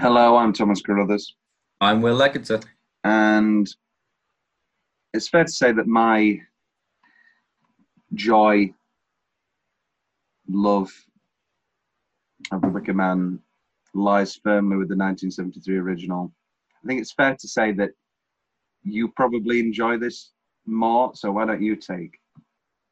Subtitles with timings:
[0.00, 1.34] Hello, I'm Thomas Carruthers,
[1.80, 2.64] I'm Will Leggetter.
[3.04, 3.68] and
[5.12, 6.40] it's fair to say that my
[8.14, 8.72] joy,
[10.48, 10.90] love
[12.50, 13.40] of the Wicker Man
[13.92, 16.32] lies firmly with the 1973 original.
[16.82, 17.90] I think it's fair to say that
[18.82, 20.30] you probably enjoy this
[20.64, 22.18] more, so why don't you take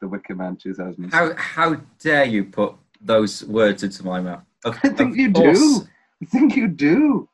[0.03, 1.11] the Wicker Man 2000?
[1.11, 4.43] How how dare you put those words into my mouth?
[4.65, 5.89] Of, I think you course- do.
[6.23, 7.29] I think you do.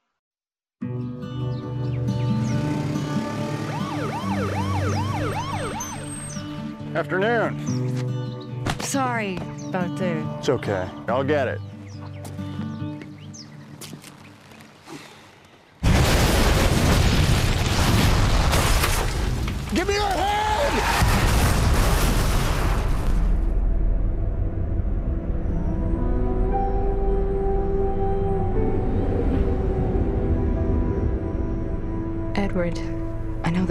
[6.94, 7.58] Afternoon.
[8.80, 9.36] Sorry
[9.68, 10.36] about the.
[10.38, 10.88] It's okay.
[11.08, 11.60] I'll get it.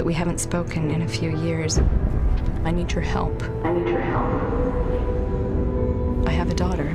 [0.04, 1.80] That we haven't spoken in a few years.
[2.66, 3.42] I need your help.
[3.64, 4.28] I need your help.
[6.28, 6.94] I have a daughter.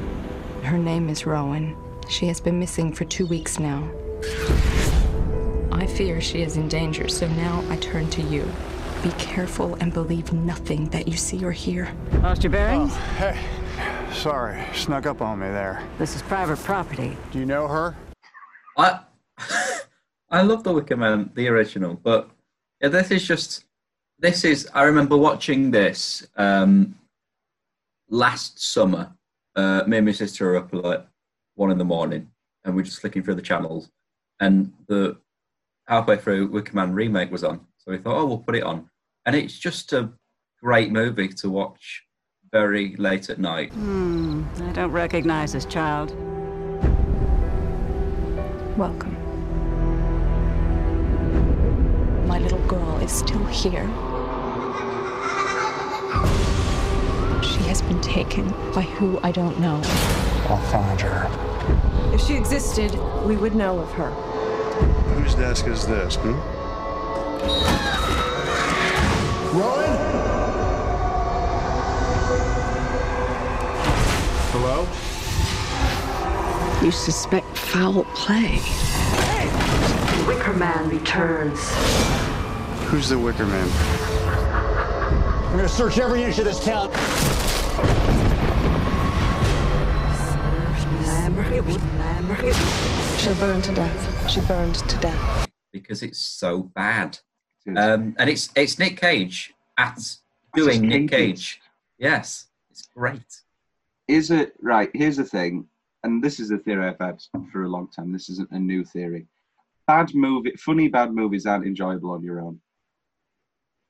[0.63, 1.75] Her name is Rowan.
[2.11, 3.91] She has been missing for two weeks now.
[5.73, 8.47] I fear she is in danger, so now I turn to you.
[9.03, 11.91] Be careful and believe nothing that you see or hear.
[12.21, 12.93] Lost your bearings?
[12.93, 13.39] Oh, hey,
[14.13, 15.83] sorry, snuck up on me there.
[15.97, 17.17] This is private property.
[17.33, 17.97] Do you know her?
[18.77, 19.01] I
[20.31, 22.33] I love the Wicker Man, um, the original, but
[22.81, 23.65] yeah, this is just
[24.19, 24.69] this is.
[24.75, 26.97] I remember watching this um,
[28.09, 29.13] last summer.
[29.57, 31.07] Uh, me and my sister were up at like
[31.55, 32.31] one in the morning,
[32.65, 33.91] and we're just flicking through the channels,
[34.41, 35.17] and the
[35.89, 38.89] halfway through Wicker Man remake was on, so we thought, oh, we'll put it on,
[39.27, 40.11] and it's just a
[40.63, 42.05] great movie to watch
[42.53, 43.73] very late at night.
[43.73, 46.11] Hmm, I don't recognize this child.
[48.79, 49.18] Welcome.
[52.29, 53.87] My little girl is still here.
[57.43, 59.81] She has been taken by who I don't know.
[60.51, 61.27] I'll find her.
[62.13, 62.93] If she existed,
[63.25, 64.11] we would know of her.
[65.15, 66.17] Whose desk is this?
[66.17, 66.35] Hmm?
[69.59, 69.97] Rowan?
[74.53, 74.87] Hello?
[76.85, 78.61] You suspect foul play.
[80.29, 81.59] Wicker Man returns.
[82.89, 83.69] Who's the Wicker Man?
[85.47, 86.91] I'm gonna search every inch of this town.
[93.19, 94.31] She'll burn to death.
[94.31, 95.49] She burned to death.
[95.73, 97.19] because it's so bad.
[97.67, 99.99] Um, and it's it's Nick Cage at
[100.55, 101.11] doing his Nick Cage.
[101.11, 101.61] Cage.
[101.99, 103.43] Yes, it's great.
[104.07, 104.91] is it right?
[104.93, 105.67] Here's the thing,
[106.05, 108.13] and this is a theory I've had for a long time.
[108.13, 109.27] This isn't a new theory.
[109.89, 112.61] Bad movie, funny bad movies aren't enjoyable on your own.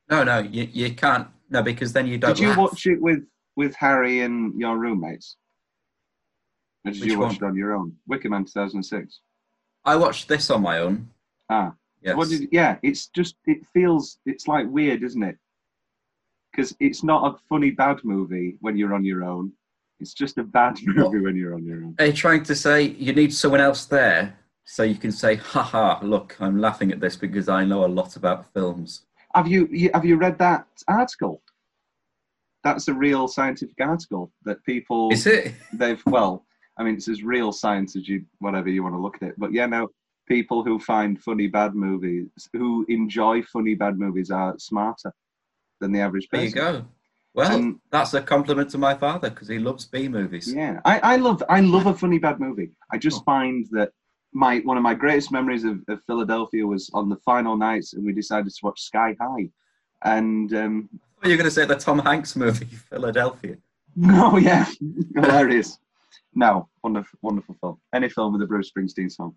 [0.09, 1.27] No, no, you, you can't.
[1.51, 2.35] No, because then you don't.
[2.37, 2.59] Did you laugh.
[2.59, 3.25] watch it with
[3.57, 5.37] with Harry and your roommates?
[6.87, 7.51] Or did Which you watch one?
[7.51, 7.97] it on your own?
[8.07, 9.19] Wicker Man 2006.
[9.85, 11.09] I watched this on my own.
[11.51, 12.17] Ah, Yes.
[12.17, 12.49] what did?
[12.53, 15.37] Yeah, it's just it feels it's like weird, isn't it?
[16.53, 19.51] Because it's not a funny bad movie when you're on your own.
[19.99, 21.97] It's just a bad movie when you're on your own.
[21.99, 24.39] Are you trying to say you need someone else there
[24.71, 28.17] so you can say, haha, look, I'm laughing at this because I know a lot
[28.17, 29.07] about films?
[29.35, 31.41] Have you, have you read that article?
[32.65, 35.55] That's a real scientific article that people Is it?
[35.73, 36.45] they've well,
[36.77, 39.37] I mean, it's as real science as you whatever you want to look at it.
[39.39, 39.89] But yeah, no,
[40.29, 45.15] people who find funny bad movies, who enjoy funny bad movies, are smarter
[45.81, 46.51] than the average person.
[46.55, 46.87] There you go.
[47.33, 50.53] Well, Um, that's a compliment to my father because he loves B movies.
[50.53, 52.73] Yeah, I, I love I love a funny bad movie.
[52.93, 53.93] I just find that
[54.33, 58.05] my one of my greatest memories of, of Philadelphia was on the final nights, and
[58.05, 59.49] we decided to watch Sky High.
[60.05, 60.89] And um,
[61.25, 63.57] you were going to say the Tom Hanks movie, Philadelphia.
[64.05, 64.67] oh yeah,
[65.15, 65.79] hilarious.
[66.35, 67.81] No, wonderful, wonderful film.
[67.95, 69.35] Any film with a Bruce Springsteen song.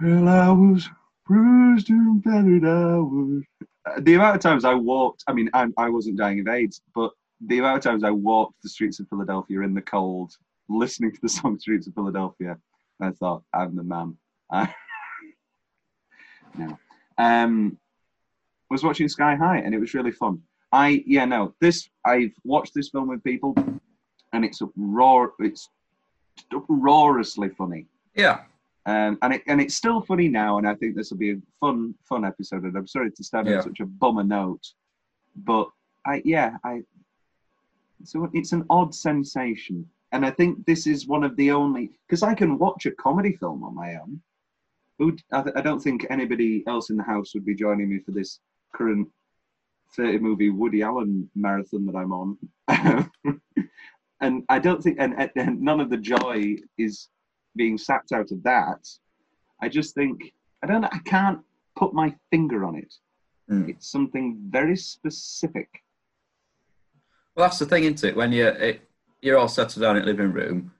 [0.00, 0.88] Well, I was
[1.26, 2.64] bruised and battered.
[2.64, 3.42] I was.
[3.86, 6.80] Uh, The amount of times I walked, I mean, I, I wasn't dying of AIDS,
[6.94, 7.10] but
[7.46, 10.32] the amount of times I walked the streets of Philadelphia in the cold,
[10.68, 12.56] listening to the song Streets of Philadelphia,
[13.02, 14.16] I thought, I'm the man.
[14.50, 14.72] I,
[16.58, 16.78] no.
[17.18, 17.78] Um,
[18.70, 20.40] was watching Sky High and it was really fun.
[20.72, 23.54] I, yeah, no, this, I've watched this film with people
[24.32, 25.68] and it's a raw, it's
[26.54, 27.86] uproariously funny.
[28.14, 28.40] Yeah.
[28.86, 31.36] Um, and it and it's still funny now, and I think this will be a
[31.60, 32.62] fun fun episode.
[32.64, 33.56] And I'm sorry to stand Yeah.
[33.58, 34.66] on such a bummer note,
[35.36, 35.68] but
[36.06, 36.80] I yeah I.
[38.04, 42.22] So it's an odd sensation and I think this is one of the only because
[42.22, 44.20] I can watch a comedy film on my own.
[44.98, 48.10] Who I, I don't think anybody else in the house would be joining me for
[48.10, 48.40] this
[48.74, 49.08] current
[49.96, 52.38] thirty movie Woody Allen marathon that I'm on.
[54.20, 57.08] and I don't think, and, and- and none of the joy is
[57.56, 58.86] being sapped out of that.
[59.62, 60.84] I just think I don't.
[60.84, 61.40] I can't
[61.76, 62.92] put my finger on it.
[63.50, 63.68] Mm.
[63.70, 65.68] It's something very specific.
[67.34, 68.16] Well, that's the thing, isn't it?
[68.16, 68.89] When you're it,
[69.22, 70.72] you're all settled down in the living room,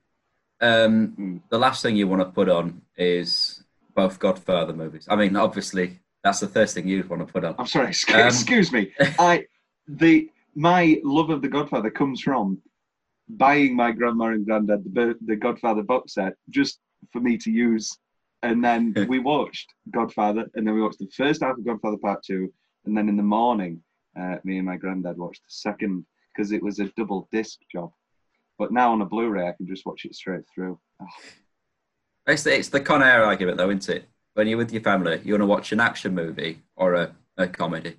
[0.61, 1.41] um, Mm.
[1.49, 3.63] the last thing you want to put on is
[3.95, 5.07] both Godfather movies.
[5.09, 7.55] I mean, obviously, that's the first thing you'd want to put on.
[7.59, 7.89] I'm sorry.
[7.97, 8.93] Excuse, Um, excuse me.
[9.19, 9.47] I
[9.89, 12.61] the my love of the Godfather comes from
[13.29, 16.81] buying my grandma and granddad the the Godfather box set just
[17.13, 17.97] for me to use,
[18.43, 22.23] and then we watched Godfather, and then we watched the first half of Godfather Part
[22.23, 22.53] Two,
[22.85, 23.83] and then in the morning,
[24.19, 26.05] uh, me and my granddad watched the second
[26.35, 27.91] because it was a double disc job.
[28.61, 30.79] But now on a Blu-ray, I can just watch it straight through.
[31.03, 31.07] Oh,
[32.27, 34.05] It's the, it's the Con Air argument, though, isn't it?
[34.35, 37.49] When you're with your family, you want to watch an action movie or a, a
[37.49, 37.97] comedy.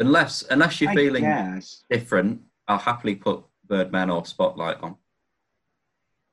[0.00, 1.84] Unless unless you're I feeling guess.
[1.88, 4.96] different, I'll happily put Birdman or Spotlight on.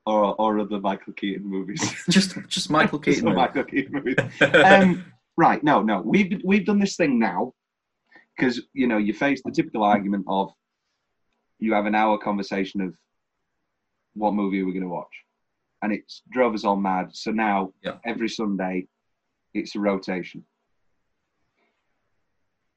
[0.08, 1.82] or or other Michael Keaton movies.
[2.10, 3.26] Just just Michael Keaton.
[3.26, 3.36] movie.
[3.38, 4.16] Michael Keaton movies.
[4.64, 5.06] um,
[5.38, 7.54] right, no, no, we've we've done this thing now
[8.36, 10.52] because you know you face the typical argument of
[11.60, 12.96] you have an hour conversation of
[14.14, 15.14] what movie we're going to watch,
[15.82, 17.16] and it's drove us all mad.
[17.16, 17.98] So now Yeah.
[18.06, 18.88] every Sunday,
[19.54, 20.46] it's a rotation.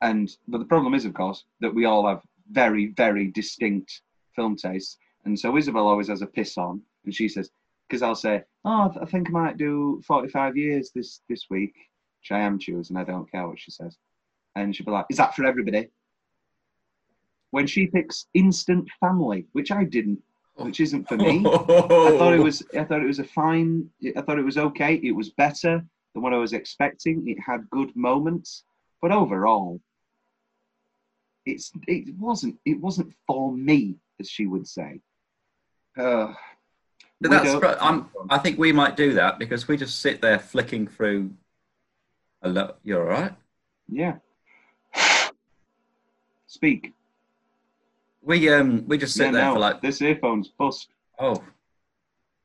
[0.01, 4.03] And but the problem is, of course, that we all have very very distinct
[4.35, 7.51] film tastes, and so Isabel always has a piss on, and she says,
[7.89, 11.47] because I'll say, oh, I, th- I think I might do 45 years this this
[11.51, 11.75] week,
[12.21, 12.97] which I am choosing.
[12.97, 13.97] I don't care what she says.
[14.55, 15.89] And she'll be like, is that for everybody?
[17.51, 20.23] When she picks Instant Family, which I didn't,
[20.57, 21.39] which isn't for me.
[21.39, 22.63] I thought it was.
[22.79, 23.89] I thought it was a fine.
[24.17, 24.95] I thought it was okay.
[25.03, 25.85] It was better
[26.15, 27.29] than what I was expecting.
[27.29, 28.65] It had good moments,
[29.01, 29.81] but overall,
[31.47, 32.59] it's it wasn't.
[32.65, 35.01] It wasn't for me, as she would say.
[35.97, 36.35] Uh,
[37.21, 37.65] that's.
[37.81, 41.33] I'm, I think we might do that because we just sit there flicking through.
[42.43, 42.79] A lot.
[42.85, 43.33] You're all right.
[43.89, 44.17] yeah.
[46.47, 46.93] Speak.
[48.29, 50.89] We um we just sit Yeah, there no, for like this earphone's bust.
[51.19, 51.37] oh.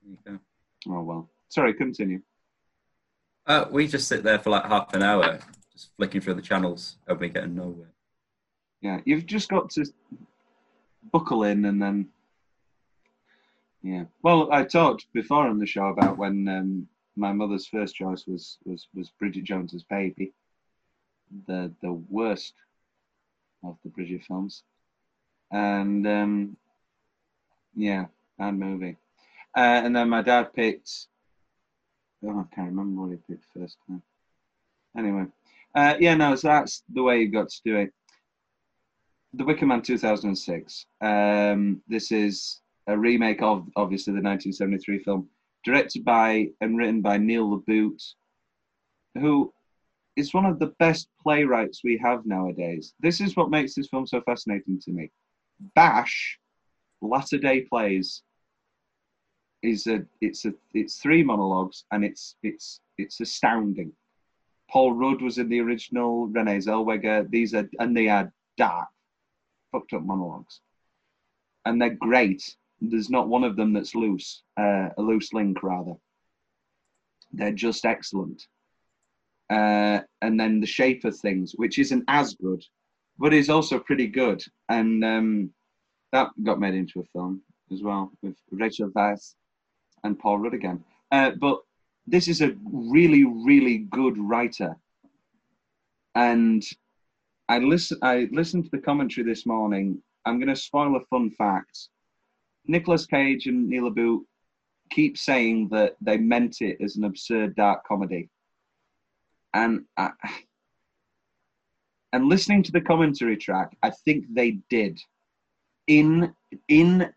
[0.02, 0.40] There you go.
[0.88, 1.30] Oh well.
[1.50, 2.22] Sorry, continue.
[3.46, 5.40] Uh, we just sit there for like half an hour,
[5.74, 7.92] just flicking through the channels, and we getting nowhere.
[8.80, 9.86] Yeah, you've just got to
[11.12, 12.08] buckle in and then.
[13.82, 14.06] Yeah.
[14.22, 16.88] Well, I talked before on the show about when um,
[17.18, 20.32] my mother's first choice was, was, was Bridget Jones's Baby,
[21.48, 22.54] the the worst
[23.66, 24.64] of the Bridget films,
[25.54, 26.58] and um,
[27.76, 28.06] yeah,
[28.38, 28.98] bad movie.
[29.56, 31.08] Uh, and then my dad picked.
[32.26, 33.78] Oh, I can't remember what he picked first.
[33.88, 34.02] now.
[34.98, 35.26] Anyway,
[35.76, 37.94] uh, yeah, no, so that's the way you got to do it.
[39.34, 40.86] The Wicker Man 2006.
[41.02, 45.30] Um, this is a remake of obviously the 1973 film,
[45.64, 48.04] directed by and written by Neil LaBute,
[49.16, 49.54] who
[50.16, 52.94] is one of the best playwrights we have nowadays.
[53.00, 55.12] This is what makes this film so fascinating to me.
[55.76, 56.40] Bash,
[57.02, 58.24] latter day plays,
[59.62, 63.92] is a it's a it's three monologues and it's it's it's astounding.
[64.70, 67.30] Paul Rudd was in the original, Renee Zellweger.
[67.30, 68.90] These are and they are dark,
[69.72, 70.62] fucked up monologues,
[71.66, 72.44] and they're great.
[72.82, 75.94] There's not one of them that's loose, uh, a loose link rather.
[77.32, 78.46] They're just excellent.
[79.50, 82.64] Uh, and then the shape of things, which isn't as good,
[83.18, 85.50] but he's also pretty good, and um,
[86.12, 87.42] that got made into a film
[87.72, 89.36] as well with Rachel Weisz
[90.04, 90.84] and Paul Rudd again.
[91.12, 91.60] Uh, but
[92.08, 94.76] this is a really, really good writer.
[96.16, 96.64] And
[97.50, 97.98] I listen.
[98.02, 100.02] I listened to the commentary this morning.
[100.26, 101.90] I'm going to spoil a fun fact.
[102.66, 104.22] Nicolas Cage and Neil LaBute
[104.90, 108.30] keep saying that they meant it as an absurd dark comedy,
[109.54, 110.12] and I,
[112.14, 115.00] and listening to the commentary track, I think they did,
[115.88, 116.34] in
[116.70, 117.12] in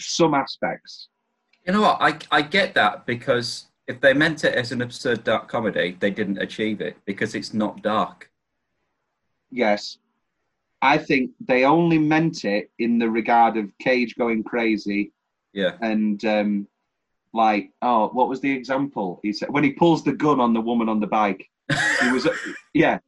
[0.00, 1.08] some aspects.
[1.66, 1.98] You know what?
[2.00, 6.10] I I get that because if they meant it as an absurd dark comedy, they
[6.10, 8.30] didn't achieve it because it's not dark.
[9.50, 9.98] Yes.
[10.82, 15.12] I think they only meant it in the regard of Cage going crazy
[15.52, 15.76] Yeah.
[15.80, 16.68] and um,
[17.32, 19.18] like, oh, what was the example?
[19.22, 21.48] He said when he pulls the gun on the woman on the bike.
[22.02, 22.28] He was,
[22.74, 22.98] yeah,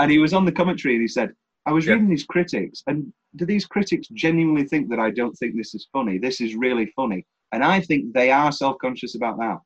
[0.00, 1.30] and he was on the commentary and he said,
[1.66, 1.92] I was Yeah.
[1.92, 5.88] reading these critics, and do these critics genuinely think that I don't think this is
[5.92, 6.16] funny?
[6.18, 9.58] This is really funny, and I think they are self-conscious about that.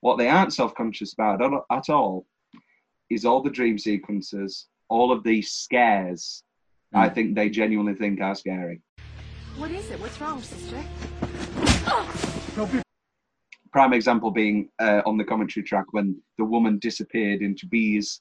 [0.00, 2.26] What they aren't self-conscious about at all-
[3.10, 6.42] is all the dream sequences, all of these scares.
[6.94, 7.14] I Mm.
[7.14, 8.80] think they genuinely think are scary.
[9.58, 10.00] What is it?
[10.00, 10.82] What's wrong, sister?
[13.72, 18.20] prime example being uh, on the commentary track when the woman disappeared into bees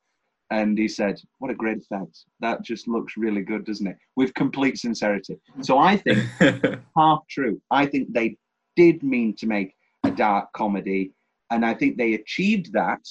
[0.51, 2.25] and he said what a great effect.
[2.41, 3.98] That just looks really good doesn't it?
[4.15, 5.38] With complete sincerity.
[5.62, 6.20] So i think
[6.98, 7.60] half true.
[7.72, 8.38] I think they
[8.75, 11.12] did mean to make a dark comedy
[11.51, 13.03] and i think they achieved that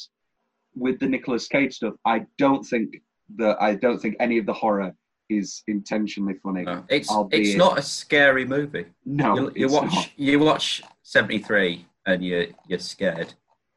[0.77, 1.95] with the Nicolas Cage stuff.
[2.05, 2.89] I don't think
[3.37, 4.93] that i don't think any of the horror
[5.29, 6.65] is intentionally funny.
[6.65, 8.87] No, it's it's not a scary movie.
[9.07, 10.11] no you, you watch not.
[10.17, 13.35] you watch seventy three and you you're scared.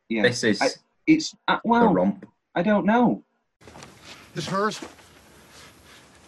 [0.10, 0.24] yeah.
[0.24, 0.70] This is I-
[1.06, 2.26] it's uh, a well romp.
[2.56, 3.24] i don't know
[4.36, 4.80] This hers?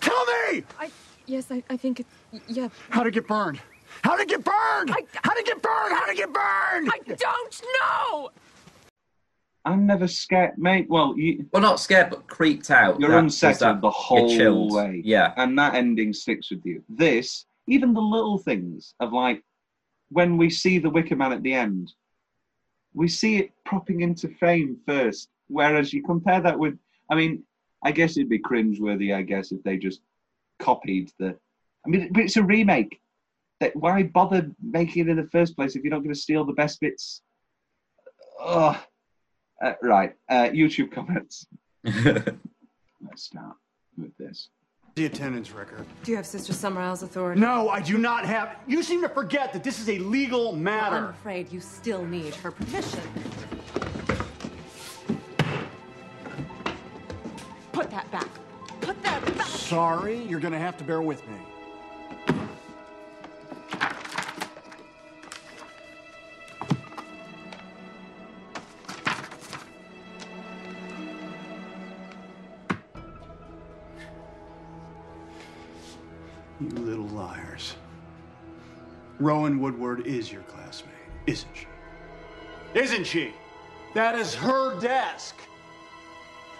[0.01, 0.63] Tell me!
[0.79, 0.91] I,
[1.25, 2.05] yes, I, I think it.
[2.47, 2.69] Yeah.
[2.89, 3.59] How'd it get burned?
[4.03, 4.91] How'd it get burned?
[4.91, 5.93] I- How'd it get burned?
[5.95, 6.89] How'd it get burned?
[6.93, 8.29] I don't know!
[9.67, 10.85] I'm never scared, mate.
[10.89, 12.99] Well, you, Well, not scared, but creeped out.
[12.99, 16.83] you're That- unsettled that- the whole way, Yeah, and that ending sticks with you.
[16.87, 19.43] This, even the little things of like
[20.09, 21.91] when we see the Wicker Man at the end,
[22.93, 25.29] we see it propping into fame first.
[25.47, 26.77] Whereas you compare that with,
[27.09, 27.43] I mean,
[27.85, 29.15] I guess it'd be cringeworthy.
[29.15, 30.01] I guess if they just
[30.59, 31.37] copied the,
[31.85, 32.99] I mean, but it's a remake.
[33.61, 36.43] That why bother making it in the first place if you're not going to steal
[36.43, 37.21] the best bits?
[38.43, 38.75] Ugh.
[39.63, 41.47] Uh, right, uh, YouTube comments.
[41.85, 42.35] Let's
[43.15, 43.55] start
[43.97, 44.49] with this.
[44.95, 45.85] The attendance record.
[46.03, 47.39] Do you have Sister Summersisle's authority?
[47.39, 48.57] No, I do not have.
[48.67, 50.95] You seem to forget that this is a legal matter.
[50.95, 53.01] I'm afraid you still need her permission.
[59.75, 61.35] Sorry, you're gonna have to bear with me.
[76.61, 77.75] You little liars.
[79.19, 80.93] Rowan Woodward is your classmate,
[81.27, 81.67] isn't she?
[82.79, 83.33] Isn't she?
[83.93, 85.34] That is her desk.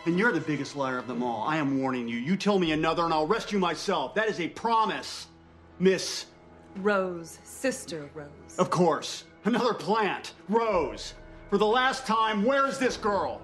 [0.06, 1.48] And you're the biggest liar of them all.
[1.48, 2.18] I am warning you.
[2.18, 4.14] You tell me another and I'll arrest you myself.
[4.14, 5.28] That is a promise,
[5.80, 6.26] Miss.
[6.78, 8.28] Rose, Sister Rose.
[8.60, 9.24] Of course.
[9.46, 11.14] Another plant, Rose.
[11.50, 13.42] For the last time, where's this girl?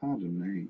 [0.00, 0.68] Pardon me.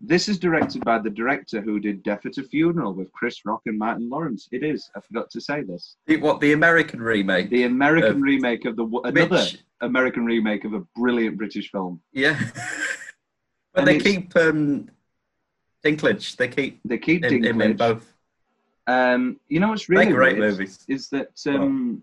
[0.00, 3.62] This is directed by the director who did Death at a Funeral with Chris Rock
[3.66, 4.48] and Martin Lawrence.
[4.50, 4.90] It is.
[4.96, 5.96] I forgot to say this.
[6.06, 7.50] The- what the American remake?
[7.50, 12.00] The American Uh, remake of the another Which- American remake of a brilliant British film.
[12.12, 12.38] yeah,
[13.74, 14.88] but And they keep um,
[15.84, 16.36] Dinklage.
[16.36, 17.76] They keep They keep in Dinklage.
[17.76, 18.14] both.
[18.86, 20.84] Um, you know what's really They're great movies.
[20.88, 22.02] is that um,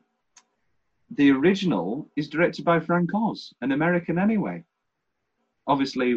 [1.16, 4.64] the original is directed by Frank Oz, an American anyway.
[5.68, 6.16] Obviously,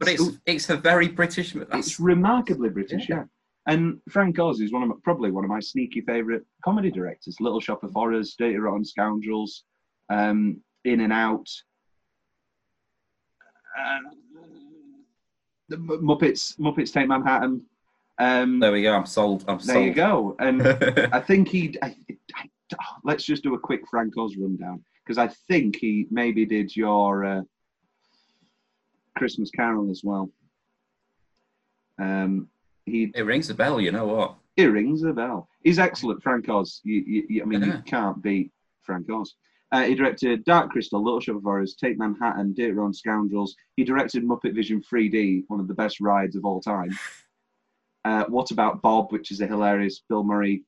[0.00, 1.54] But it's it's a very British.
[1.54, 3.16] it's remarkably British, Yeah.
[3.16, 3.24] yeah.
[3.66, 7.36] And Frank Oz is one of my, probably one of my sneaky favourite comedy directors.
[7.40, 9.64] Little Shop of Horrors, Dirty Rotten Scoundrels,
[10.10, 11.48] um, In and Out,
[13.78, 13.98] uh,
[15.68, 17.62] the M- Muppets, Muppets Take Manhattan.
[18.18, 18.94] Um, there we go.
[18.94, 19.44] I'm sold.
[19.48, 19.86] I'm there sold.
[19.86, 20.36] you go.
[20.38, 20.62] And
[21.12, 21.76] I think he.
[21.82, 21.96] I,
[22.36, 26.44] I, oh, let's just do a quick Frank Oz rundown because I think he maybe
[26.46, 27.40] did your uh,
[29.16, 30.30] Christmas Carol as well.
[31.98, 32.48] Um,
[32.84, 33.80] he It rings a bell.
[33.80, 34.36] You know what?
[34.56, 35.48] it rings a bell.
[35.64, 36.80] He's excellent, Frank Oz.
[36.84, 37.76] You, you, you- I mean, Yeah.
[37.78, 39.34] you can't beat Frank Oz.
[39.74, 43.56] Uh, he directed Dark Crystal, Little Shop of Horrors, Take Manhattan, Dirty Rotten Scoundrels.
[43.76, 46.96] He directed Muppet Vision 3D, one of the best rides of all time.
[48.04, 50.62] Uh, what About Bob, which is a hilarious Bill Murray,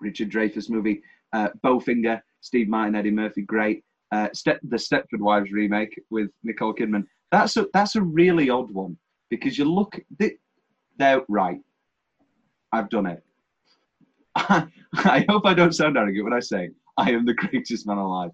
[0.00, 1.02] Richard Dreyfuss movie.
[1.32, 3.84] Uh, Bowfinger, Steve Martin, Eddie Murphy, great.
[4.10, 7.04] Uh, the Stepford Wives remake with Nicole Kidman.
[7.30, 8.96] That's a that's a really odd one
[9.30, 10.38] because you look th-
[10.98, 11.60] they're right.
[12.72, 13.22] I've done it.
[14.34, 18.30] I hope I don't sound arrogant when I say I am the greatest man alive.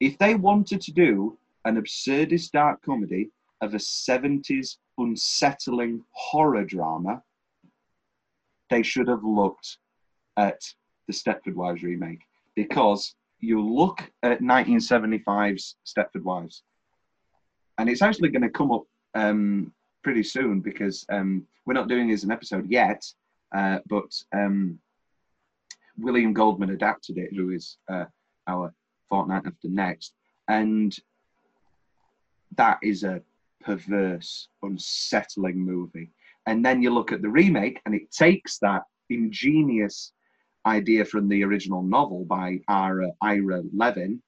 [0.00, 7.22] If they wanted to do an absurdist dark comedy of a 70s unsettling horror drama,
[8.70, 9.78] they should have looked
[10.36, 10.60] at
[11.06, 12.20] the Stepford Wives remake
[12.54, 16.62] because you look at 1975's Stepford Wives,
[17.78, 18.84] and it's actually going to come up
[19.14, 19.72] um,
[20.02, 23.04] pretty soon because um, we're not doing it as an episode yet,
[23.54, 24.78] uh, but um,
[25.98, 28.04] William Goldman adapted it, who is uh,
[28.46, 28.72] our
[29.08, 30.14] fortnight after next,
[30.48, 30.96] and
[32.56, 33.22] that is a
[33.60, 36.10] perverse, unsettling movie.
[36.46, 40.12] And then you look at the remake, and it takes that ingenious
[40.66, 44.22] idea from the original novel by Ira, Ira Levin,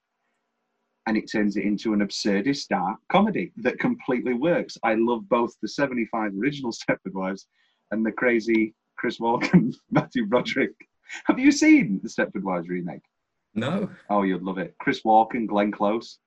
[1.06, 4.78] and it turns it into an absurdist dark comedy that completely works.
[4.84, 7.46] I love both the 75 original Stepford Wives
[7.90, 10.74] and the crazy Chris Walken, Matthew Broderick.
[11.26, 13.02] Have you seen the Stepford Wives remake?
[13.54, 13.88] No.
[14.08, 14.74] Oh, you'd love it.
[14.78, 16.18] Chris Walken, Glenn Close,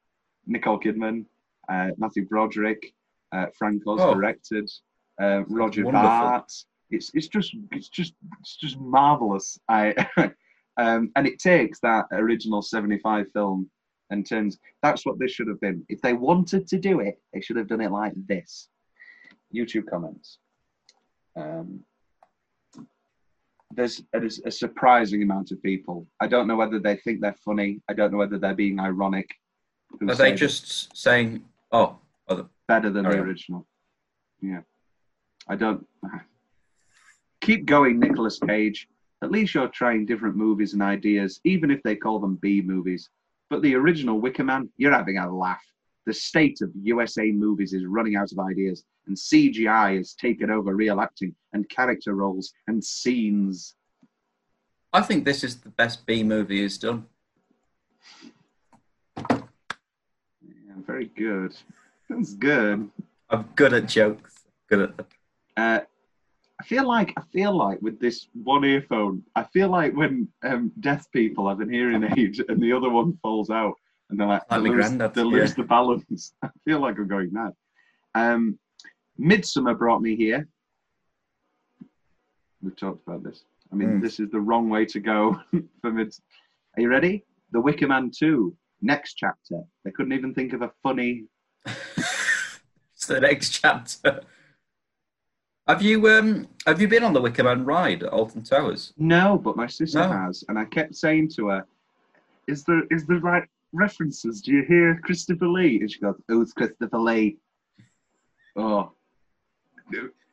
[0.46, 1.26] Nicole Kidman,
[1.70, 2.94] uh, Matthew Broderick,
[3.32, 4.14] uh, Frank Oz Oh.
[4.14, 4.70] directed,
[5.22, 6.10] uh, Roger Wonderful.
[6.10, 6.52] Bart.
[6.92, 9.60] It's it's just it's just it's just marvelous.
[9.68, 9.96] I
[10.78, 13.70] um, and it takes that original '75 film
[14.12, 14.60] and turns.
[14.84, 15.84] That's what this should have been.
[15.90, 18.70] If they wanted to do it, they should have done it like this.
[19.54, 20.38] YouTube comments.
[21.36, 21.80] Um,
[23.74, 26.08] there's a, a surprising amount of people.
[26.20, 27.82] I don't know whether they think they're funny.
[27.90, 29.30] I don't know whether they're being ironic.
[30.08, 31.98] Are they just saying, oh,
[32.68, 33.66] better than the original?
[34.42, 34.62] Yeah.
[35.48, 35.86] I don't.
[37.42, 38.88] Keep going, Nicolas Cage.
[39.22, 43.10] At least you're trying different movies and ideas, even if they call them B movies.
[43.50, 45.64] But the original Wicker Man, you're having a laugh.
[46.06, 50.76] The state of USA movies is running out of ideas, and CGI has taken over
[50.76, 53.76] real acting and character roles and scenes.
[54.94, 57.06] I think this is the best B movie he's done.
[59.18, 59.42] Yeah,
[60.86, 61.56] very good.
[62.10, 62.90] That's good.
[63.30, 64.36] I'm good at jokes.
[64.70, 65.08] Good at them.
[65.58, 65.80] Uh,
[66.60, 70.72] I feel like I feel like with this one earphone, I feel like when um,
[70.80, 73.76] deaf people have an hearing aid and the other one falls out,
[74.10, 75.56] and they're like, Like they, lose, they lose yeah.
[75.56, 76.34] the balance.
[76.44, 77.54] I feel like I'm going mad.
[78.14, 78.60] Um,
[79.20, 80.48] Midsommar brought me here.
[82.62, 83.44] We've talked about this.
[83.72, 84.02] I mean, Mm.
[84.02, 85.40] this is the wrong way to go
[85.82, 86.14] for mid.
[86.78, 87.24] Are you ready?
[87.52, 89.62] The Wicker Man 2, next chapter.
[89.84, 91.26] They couldn't even think of a funny
[91.66, 94.22] it's the next chapter.
[95.68, 98.94] Have you um have you been on the Wicker Man ride at Alton Towers?
[98.98, 100.10] No, but my sister No.
[100.12, 101.66] has, and I kept saying to her,
[102.48, 104.42] "Is there is there right references?
[104.42, 107.38] Do you hear Christopher Lee?" And she goes, "Oh, it's Christopher Lee."
[108.56, 108.92] Oh,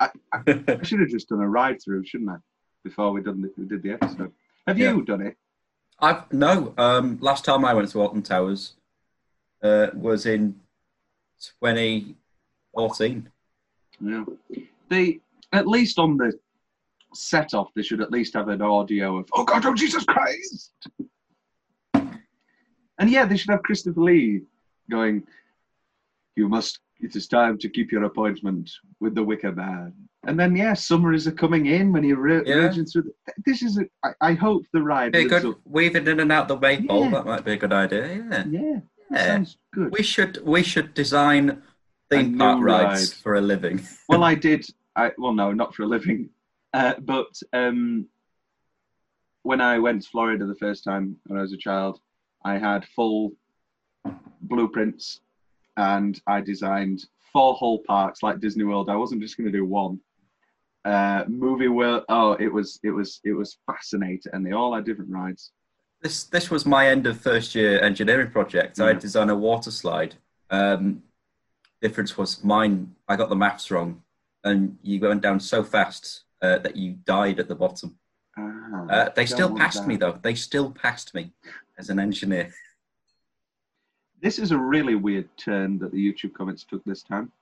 [0.01, 2.37] I, I, I should have just done a ride through, shouldn't I?
[2.85, 4.33] Before we done the, we did the episode.
[4.67, 5.37] Have you done it?
[5.99, 6.75] I've no.
[6.79, 8.75] Um, last time I went to Alton Towers
[9.63, 10.61] uh, was in
[11.63, 13.29] 2014.
[14.01, 14.25] Yeah.
[14.89, 15.21] They
[15.53, 16.33] at least on the
[17.15, 20.73] set off, they should at least have an audio of "Oh God, oh Jesus Christ!"
[22.99, 24.43] And yeah, they should have Christopher Lee
[24.91, 25.23] going,
[26.37, 26.81] "You must.
[27.01, 29.93] It is time to keep your appointment with the Wicker Man."
[30.25, 32.55] And then yeah, summaries are coming in when you're re- Yeah.
[32.67, 33.03] raging through.
[33.27, 33.79] The, this is.
[33.79, 35.13] A, I, I hope the ride.
[35.13, 37.05] Be lives good up- weaving in and out the maypole.
[37.05, 37.11] Yeah.
[37.11, 38.07] That might be a good idea.
[38.31, 38.45] Yeah.
[38.49, 39.27] Yeah, Yeah.
[39.27, 39.91] sounds good.
[39.93, 41.63] We should we should design
[42.11, 43.23] theme new park rides ride.
[43.23, 43.81] for a living.
[44.09, 44.65] well, I did.
[44.95, 46.29] I well, no, not for a living,
[46.75, 48.07] uh, but um,
[49.43, 51.99] when I went to Florida the first time when I was a child,
[52.45, 53.33] I had full
[54.43, 55.21] blueprints,
[55.77, 58.91] and I designed four whole parks like Disney World.
[58.91, 60.01] I wasn't just going to do one.
[60.85, 62.05] Uh, movie world.
[62.09, 65.53] Oh, it was it was it was fascinating, and they all had different rides.
[66.01, 68.81] This this was my end of first year engineering project.
[68.81, 70.17] I designed a water slide.
[70.51, 71.05] Um,
[71.81, 72.97] difference was mine.
[73.09, 74.03] I got the maths wrong,
[74.43, 77.99] and you went down so fast uh, that you died at the bottom.
[78.37, 79.89] Ah, Uh, they still passed that.
[79.89, 80.19] me though.
[80.23, 81.33] They still passed me
[81.79, 82.53] as an engineer.
[84.21, 87.33] This is a really weird turn that the YouTube comments took this time.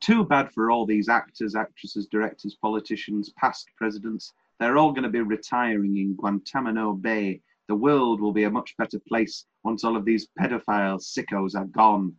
[0.00, 4.32] Too bad for all these actors, actresses, directors, politicians, past presidents.
[4.58, 7.40] They're all going to be retiring in Guantanamo Bay.
[7.68, 11.66] The world will be a much better place once all of these pedophile sickos are
[11.66, 12.14] gone.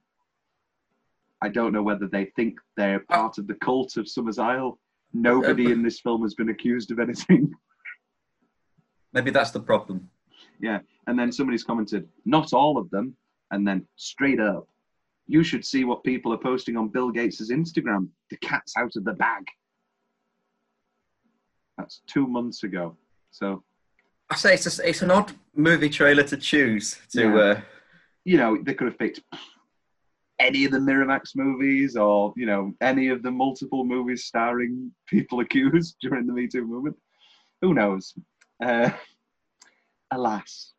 [1.41, 4.77] I don't know whether they think they're part of the cult of Summers Isle.
[5.13, 7.51] Nobody in this film has been accused of anything.
[9.13, 10.09] Maybe that's the problem.
[10.59, 10.79] Yeah.
[11.07, 13.15] And then somebody's commented, not all of them.
[13.51, 14.67] And then straight up,
[15.27, 18.09] you should see what people are posting on Bill Gates' Instagram.
[18.29, 19.43] The cat's out of the bag.
[21.77, 22.95] That's two months ago.
[23.31, 23.63] So,
[24.29, 27.21] I say it's a, it's an odd movie trailer to choose to.
[27.21, 27.35] Yeah.
[27.35, 27.61] Uh,
[28.23, 29.21] you know, they could have picked
[30.39, 35.39] any of the Miramax movies or, you know, any of the multiple movies starring people
[35.41, 36.97] accused during the Me Too movement.
[37.61, 38.13] Who knows?
[38.61, 38.91] Uh,
[40.11, 40.73] alas.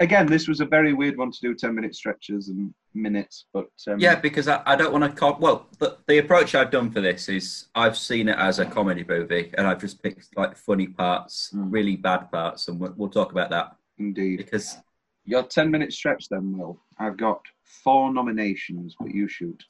[0.00, 3.68] Again, this was a very weird one to do 10 minute stretches and minutes, but
[3.86, 5.36] um, yeah, because I, I don't want to.
[5.38, 9.04] Well, the, the approach I've done for this is I've seen it as a comedy
[9.06, 11.66] movie, and I've just picked like funny parts, Mm.
[11.70, 14.38] really bad parts, and we'll, we'll talk about that indeed.
[14.38, 14.76] because
[15.24, 16.80] Your 10 minute stretch, then, Will.
[16.98, 19.62] I've got four nominations, but you shoot.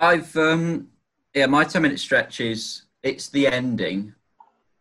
[0.00, 0.88] I've um
[1.34, 4.14] yeah, my ten minute stretch is it's the ending,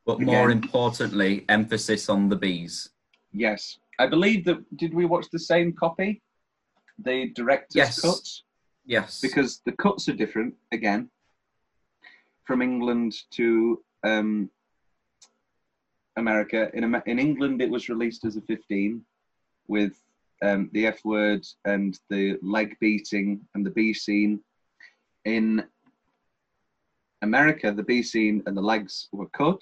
[0.10, 0.63] but more Again.
[0.63, 2.89] importantly, emphasis on the bees.
[3.32, 4.58] Yes, I believe that.
[4.76, 6.24] Did we watch the same copy?
[6.98, 8.02] The director's Yes.
[8.02, 8.43] cuts
[8.86, 9.22] Yes.
[9.22, 11.12] because the cuts are different again
[12.48, 14.50] from England to um,
[16.15, 16.72] America.
[16.74, 19.06] In in England, it was released as a 15
[19.67, 19.93] with
[20.41, 24.39] um, the F word and the leg beating and the bee scene.
[25.26, 25.63] In
[27.22, 29.62] America, the bee scene and the legs were cut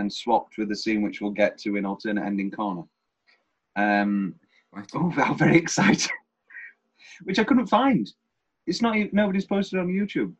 [0.00, 2.82] and swapped with the scene which we'll get to in alternate ending corner.
[3.76, 4.34] Um,
[4.72, 4.88] Right.
[4.94, 6.12] oh, very exciting!
[7.24, 8.08] which I couldn't find.
[8.66, 8.96] It's not.
[8.96, 10.32] even- Nobody's posted on YouTube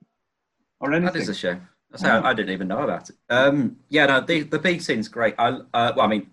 [0.80, 1.12] or anything.
[1.14, 1.66] That is a shame.
[1.90, 3.16] That's how, I didn't even know about it.
[3.28, 5.34] Um, yeah, no, the the bee scene's great.
[5.38, 6.30] I uh, well, I mean,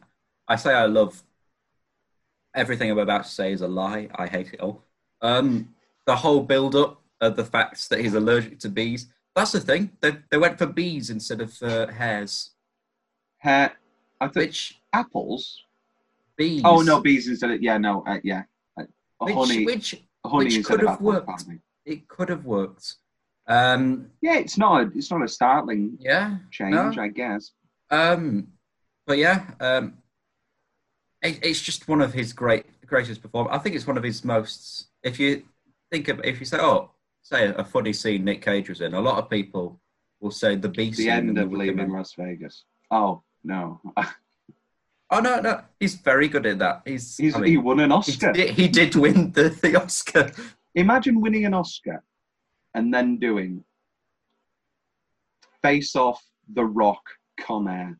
[0.48, 1.24] I say I love
[2.54, 4.10] everything I'm about to say is a lie.
[4.16, 4.84] I hate it all.
[5.22, 5.74] Um,
[6.06, 9.08] the whole build up of the facts that he's allergic to bees.
[9.36, 9.92] That's the thing.
[10.02, 12.52] They they went for bees instead of uh, hares.
[13.40, 13.74] Hair.
[14.20, 15.64] I thought Which apples.
[16.38, 16.62] bees?
[16.66, 18.44] Oh no, bees instead of yeah no uh, yeah.
[18.80, 18.84] Uh,
[19.22, 19.96] Which honey, which
[20.26, 21.52] honey which instead could of have apples, worked.
[21.86, 22.96] it could have worked.
[23.48, 24.82] Um, Yeah, it's not.
[24.82, 26.38] A, it's not a startling yeah.
[26.52, 26.92] change, no.
[27.02, 27.52] I guess.
[27.90, 28.48] Um,
[29.06, 29.94] but yeah, um,
[31.22, 33.56] it, it's just one of his great greatest performance.
[33.56, 34.88] I think it's one of his most.
[35.04, 35.44] If you
[35.92, 36.92] think of, if you say, oh,
[37.24, 39.80] say a funny scene Nick Cage was in, a lot of people
[40.20, 41.10] will say the B The scene.
[41.10, 42.64] in end of leaving Las Vegas.
[42.92, 43.80] Oh no,
[45.10, 46.82] Oh no, no, he's very good at that.
[46.86, 48.34] He's, He's, I he won an he, Oscar.
[48.34, 50.32] did, he did win the, the Oscar.
[50.76, 52.04] Imagine winning an Oscar
[52.76, 53.64] and then doing
[55.62, 56.22] Face Off,
[56.54, 57.02] The Rock,
[57.40, 57.98] Con Air.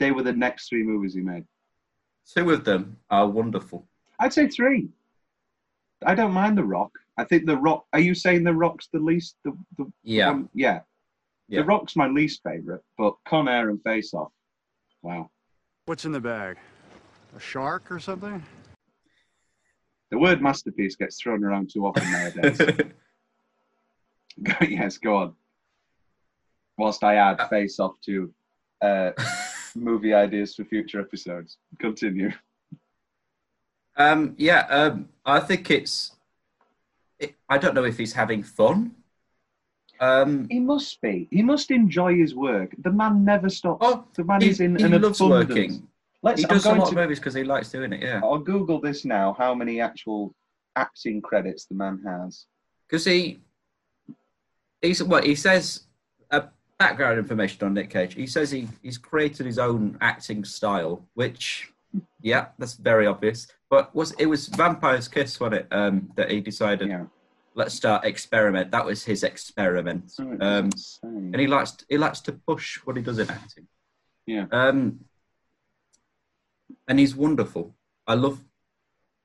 [0.00, 1.44] They were the next three movies he made.
[2.34, 3.86] Two of them are wonderful.
[4.18, 4.88] I'd say three.
[6.04, 6.90] I don't mind The Rock.
[7.16, 7.86] I think The Rock.
[7.92, 9.36] Are you saying The Rock's the least?
[9.44, 10.80] The, the Yeah, one- yeah.
[11.48, 11.60] Yeah.
[11.60, 14.32] The Rock's my least favorite, but Con Air and Face Off.
[15.02, 15.30] Wow.
[15.86, 16.56] What's in the bag?
[17.36, 18.42] A shark or something?
[20.10, 22.60] The word masterpiece gets thrown around too often nowadays.
[24.68, 25.34] yes, go on.
[26.78, 28.32] Whilst I add Face Off to
[28.80, 29.10] uh,
[29.74, 31.58] movie ideas for future episodes.
[31.78, 32.30] Continue.
[33.96, 34.66] um, yeah.
[34.68, 36.12] Um, I think it's.
[37.18, 38.92] It, I don't know if he's having fun.
[40.00, 41.28] Um, He must be.
[41.30, 42.74] He must enjoy his work.
[42.78, 43.78] The man never stops.
[43.84, 45.48] Oh, the man he, is in he an loves abundance.
[45.48, 45.88] working.
[46.22, 46.40] Let's.
[46.40, 46.90] He does a lot to.
[46.90, 48.02] of movies because he likes doing it.
[48.02, 49.34] Yeah, I'll Google this now.
[49.38, 50.34] How many actual
[50.76, 52.46] acting credits the man has?
[52.88, 53.40] because he
[54.82, 55.82] he's what he says.
[56.30, 56.42] Uh,
[56.78, 58.14] background information on Nick Cage.
[58.14, 61.72] He says he he's created his own acting style, which
[62.20, 63.48] yeah, that's very obvious.
[63.70, 65.68] But was it was Vampire's Kiss, wasn't it?
[65.72, 67.04] Um, that he decided Yeah.
[67.58, 68.70] Let's start experiment.
[68.70, 70.12] That was his experiment.
[70.20, 70.70] Oh, Um,
[71.02, 73.66] and he likes he likes to push what he does in acting.
[74.26, 74.46] Yeah.
[74.52, 75.00] Um,
[76.86, 77.74] and he's wonderful.
[78.06, 78.38] I love.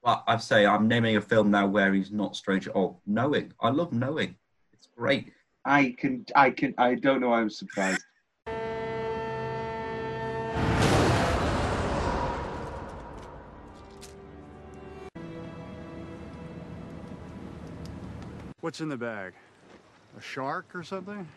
[0.02, 3.02] Well, I say I'm naming a film now where he's not strange at all.
[3.06, 4.36] Knowing, I love knowing.
[4.74, 5.32] It's great.
[5.63, 6.26] I can.
[6.36, 6.74] I can.
[6.78, 7.34] I don't know.
[7.34, 8.04] I'm surprised.
[18.63, 19.34] What's in the bag?
[20.17, 21.28] A shark or something?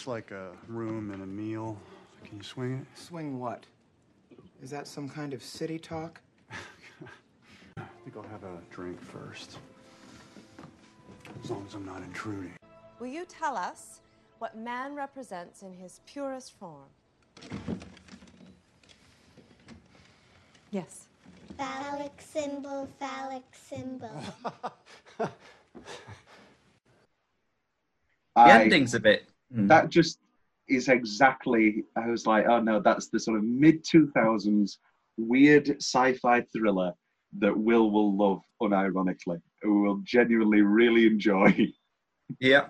[0.00, 1.76] Just like a room and a meal.
[2.24, 2.98] Can you swing it?
[2.98, 3.66] Swing what?
[4.62, 6.22] Is that some kind of city talk?
[6.50, 9.58] I think I'll have a drink first.
[11.44, 12.54] As long as I'm not intruding.
[12.98, 14.00] Will you tell us
[14.38, 16.88] what man represents in his purest form?
[20.70, 21.08] Yes.
[21.58, 24.18] Phallic symbol, phallic symbol.
[28.36, 29.19] The I- ending's a bit.
[29.70, 30.18] That just
[30.68, 34.76] is exactly i was like oh no that's the sort of mid 2000s
[35.16, 36.92] weird sci-fi thriller
[37.38, 41.54] that will will love unironically who will genuinely really enjoy
[42.38, 42.66] Yeah.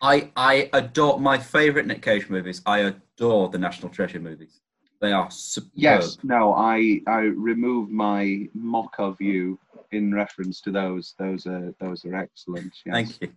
[0.00, 2.60] I I adore my favorite Nick Cage movies.
[2.66, 4.60] I adore the National Treasure movies.
[5.00, 5.70] They are superb.
[5.74, 9.58] yes no i i remove my mock of you
[9.90, 12.94] in reference to those those are those are excellent yes.
[12.94, 13.32] Thank you.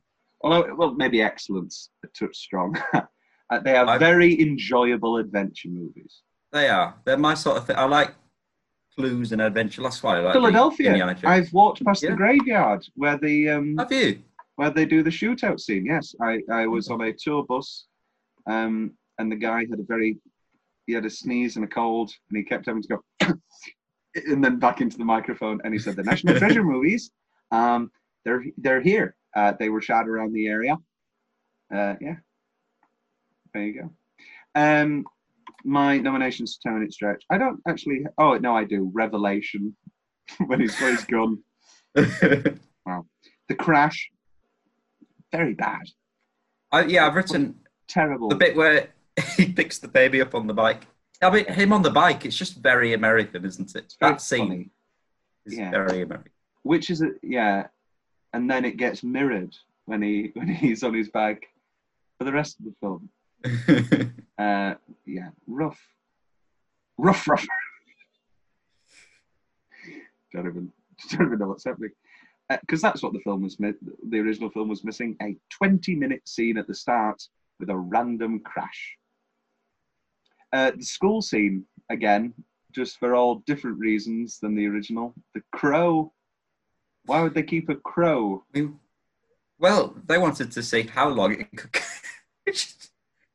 [0.45, 2.75] Although well maybe excellence a touch strong
[3.51, 6.23] Uh, they are I- very enjoyable adventure movies.
[6.51, 6.95] They are.
[7.05, 7.75] They're my sort of thing.
[7.75, 8.15] I like
[8.95, 9.84] clues and adventure.
[9.84, 11.15] That's why I like Philadelphia.
[11.23, 12.10] I've walked past Yeah.
[12.10, 14.23] the graveyard where the um, Have you?
[14.55, 15.86] where they do the shootout scene.
[15.86, 17.86] Yes, I, I was on a tour bus,
[18.47, 20.17] um, and the guy had a very
[20.88, 22.99] he had a sneeze and a cold, and he kept having to go,
[24.15, 27.12] and then back into the microphone, and he said the National Treasure movies,
[27.51, 27.91] um,
[28.23, 29.15] they're they're here.
[29.36, 30.78] Uh, they were shot around the area.
[31.74, 32.15] Uh, yeah,
[33.54, 33.89] there you go.
[34.56, 35.06] Um,
[35.63, 37.24] my nominations to Tone It Stretch.
[37.30, 38.06] I don't actually.
[38.17, 38.89] Oh no, I do.
[38.93, 39.76] Revelation
[40.48, 41.39] when he's got his gun.
[42.86, 43.06] wow,
[43.50, 44.10] The Crash.
[45.32, 45.82] Very bad.
[46.71, 47.56] I, yeah, I've written
[47.88, 48.30] Terrible.
[48.30, 48.89] the bit where
[49.38, 50.84] he picks the baby up on the bike.
[51.21, 52.26] I mean, him on the bike.
[52.26, 53.93] It's just very American, isn't it?
[54.02, 54.69] That scene funny.
[55.45, 55.71] is Yeah.
[55.71, 56.32] very American.
[56.63, 57.67] which is a, yeah,
[58.36, 61.48] and then it gets mirrored when he when he's on his bike
[62.17, 63.10] for the rest of the film.
[64.38, 64.74] Uh,
[65.06, 65.80] yeah, rough,
[66.98, 67.48] rough, rough.
[70.34, 70.69] don't even
[71.10, 71.91] don't even know what's happening
[72.60, 73.58] because that's what the film was.
[73.62, 73.71] Mi-
[74.10, 77.24] the original film was missing a twenty-minute scene at the start
[77.62, 78.98] with a random crash.
[80.52, 82.34] Uh, the school scene again,
[82.74, 85.13] just for all different reasons than the original.
[85.34, 86.12] The crow.
[87.06, 88.44] Why would they keep a crow?
[88.54, 88.70] We-
[89.60, 91.82] well, they wanted to see how long it could.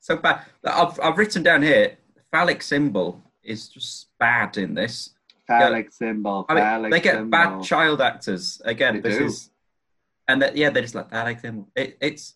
[0.01, 0.43] so bad.
[0.65, 1.97] I've, I've written down here
[2.31, 5.11] phallic symbol is just bad in this.
[5.47, 6.47] Phallic symbol.
[6.49, 7.31] I mean, phallic they get symbol.
[7.31, 8.95] bad child actors again.
[8.95, 9.25] They this do.
[9.27, 9.51] is,
[10.29, 11.69] and that, yeah, they're just like phallic symbol.
[11.75, 12.35] It, it's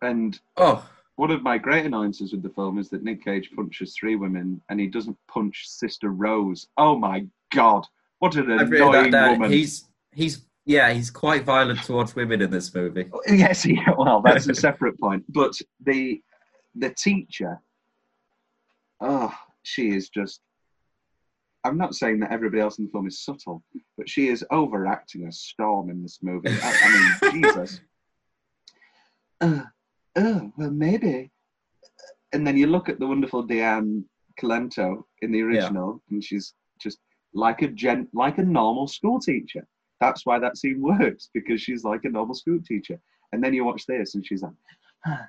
[0.00, 3.96] And oh, one of my great annoyances with the film is that Nick Cage punches
[3.98, 6.68] three women and he doesn't punch Sister Rose.
[6.76, 7.86] Oh my god,
[8.20, 9.50] what an I've annoying woman!
[9.50, 13.10] He's he's yeah, he's quite violent towards women in this movie.
[13.26, 15.24] Yes, yeah, well, that's a separate point.
[15.28, 15.52] But
[15.84, 16.20] the
[16.74, 17.60] the teacher,
[19.00, 20.40] oh, she is just.
[21.64, 23.62] I'm not saying that everybody else in the film is subtle,
[23.96, 26.50] but she is overacting a storm in this movie.
[26.50, 27.80] I, I mean, Jesus.
[29.40, 29.62] Uh,
[30.16, 31.30] oh, well, maybe.
[32.32, 34.04] And then you look at the wonderful Diane
[34.40, 36.98] Cilento in the original, and she's just
[37.32, 39.64] like a gen, like a normal school teacher.
[40.02, 42.98] That's why that scene works because she's like a normal school teacher.
[43.32, 44.52] And then you watch this, and she's like,
[45.06, 45.26] "Huh,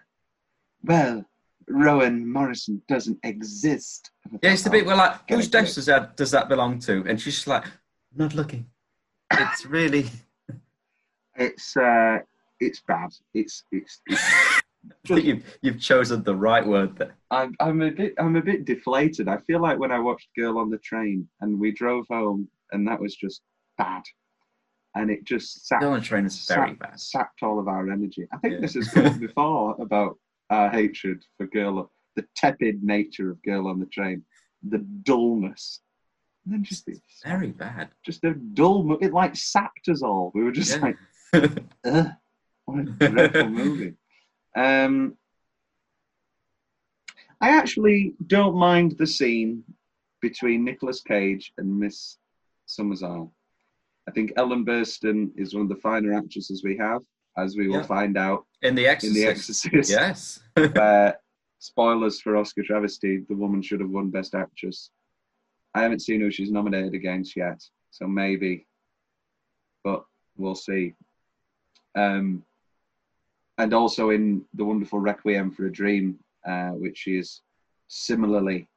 [0.84, 1.26] "Well,
[1.70, 6.32] Rowan Morrison doesn't exist." Yeah, it's the bit where like, whose desk does that does
[6.32, 7.06] that belong to?
[7.08, 7.66] And she's just like,
[8.14, 8.66] not looking.
[9.32, 10.08] It's really
[11.36, 12.20] It's uh,
[12.60, 13.10] it's bad.
[13.34, 14.02] It's it's.
[14.08, 14.62] it's
[15.10, 17.16] you've you've chosen the right word there.
[17.32, 19.28] I'm I'm a bit I'm a bit deflated.
[19.28, 22.88] I feel like when I watched Girl on the Train and we drove home, and
[22.88, 23.42] that was just
[23.78, 24.04] bad,
[24.96, 27.00] and it just sapped, the Train is very sapped, bad.
[27.00, 28.28] sapped all of our energy.
[28.32, 28.60] I think Yeah.
[28.62, 30.18] this has come up before about
[30.50, 34.24] our hatred for Girl, the tepid nature of Girl on the Train,
[34.68, 35.82] the dullness,
[36.46, 37.90] and then just the, Very bad.
[38.06, 38.98] just a dull.
[39.02, 40.32] It like sapped us all.
[40.36, 40.82] We were just Yeah.
[40.82, 40.98] like,
[41.86, 42.08] Ugh,
[42.66, 43.94] what a dreadful movie.
[44.56, 45.18] Um,
[47.42, 49.64] I actually don't mind the scene
[50.22, 52.18] between Nicolas Cage and Miss
[52.68, 53.32] Summersisle.
[54.08, 57.02] I think Ellen Burstyn is one of the finer actresses we have,
[57.38, 57.84] as we will Yeah.
[57.84, 59.16] find out In the in Exorcist.
[59.16, 59.90] The Exorcist.
[59.92, 60.44] Yes.
[60.76, 61.18] where,
[61.60, 64.92] spoilers for Oscar Travesty, the woman should have won Best Actress.
[65.74, 68.68] I haven't seen who she's nominated against yet, so maybe,
[69.84, 70.06] but
[70.38, 70.94] we'll see.
[71.96, 72.44] Um,
[73.58, 77.42] and also in the wonderful Requiem for a Dream, uh, which is
[77.88, 78.68] similarly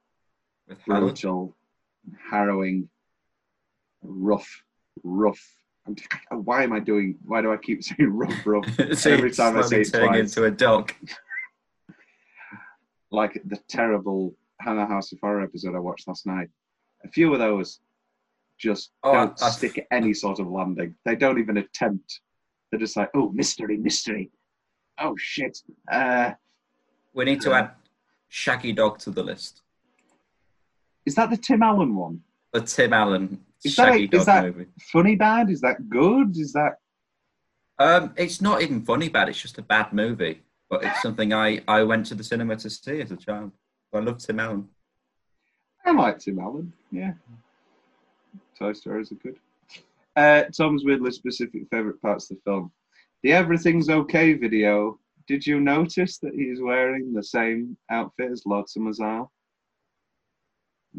[0.67, 1.53] With brutal,
[2.29, 2.89] harrowing,
[4.01, 4.63] rough,
[5.03, 5.41] rough.
[5.87, 5.95] I'm,
[6.43, 7.17] why am I doing?
[7.25, 8.65] Why do I keep saying rough, rough
[8.97, 10.19] So every time I say it turning twice?
[10.37, 10.93] into a dog.
[13.11, 16.49] like the terrible Hammer House of Horror episode I watched last night.
[17.05, 17.79] A few of those
[18.59, 20.95] just Oh, don't I- I- stick any sort of landing.
[21.05, 22.21] They don't even attempt.
[22.71, 24.29] They're just like, oh, mystery, mystery.
[24.99, 25.59] Oh shit.
[25.91, 26.31] Uh,
[27.13, 27.71] We need to add
[28.29, 29.61] Shaggy Dog to the list.
[31.05, 32.21] is that the Tim Allen one?
[32.51, 34.65] The Tim Allen Is that, Shaggy a, Dog is that movie.
[34.91, 35.49] funny bad?
[35.49, 36.37] Is that good?
[36.37, 36.73] Is that
[37.79, 39.29] Um, it's not even funny bad.
[39.29, 40.41] It's just a bad movie.
[40.69, 43.51] But it's something I, I went to the cinema to see as a child.
[43.93, 44.67] I love Tim Allen.
[45.85, 46.73] I like Tim Allen.
[46.91, 47.13] Yeah.
[48.59, 49.37] Toy Stories are good.
[50.17, 52.71] Uh, Tom's weirdly specific favorite parts of the film.
[53.23, 54.99] The Everything's Okay video.
[55.27, 59.29] Did you notice that he's wearing the same outfit as Lord Summerisle?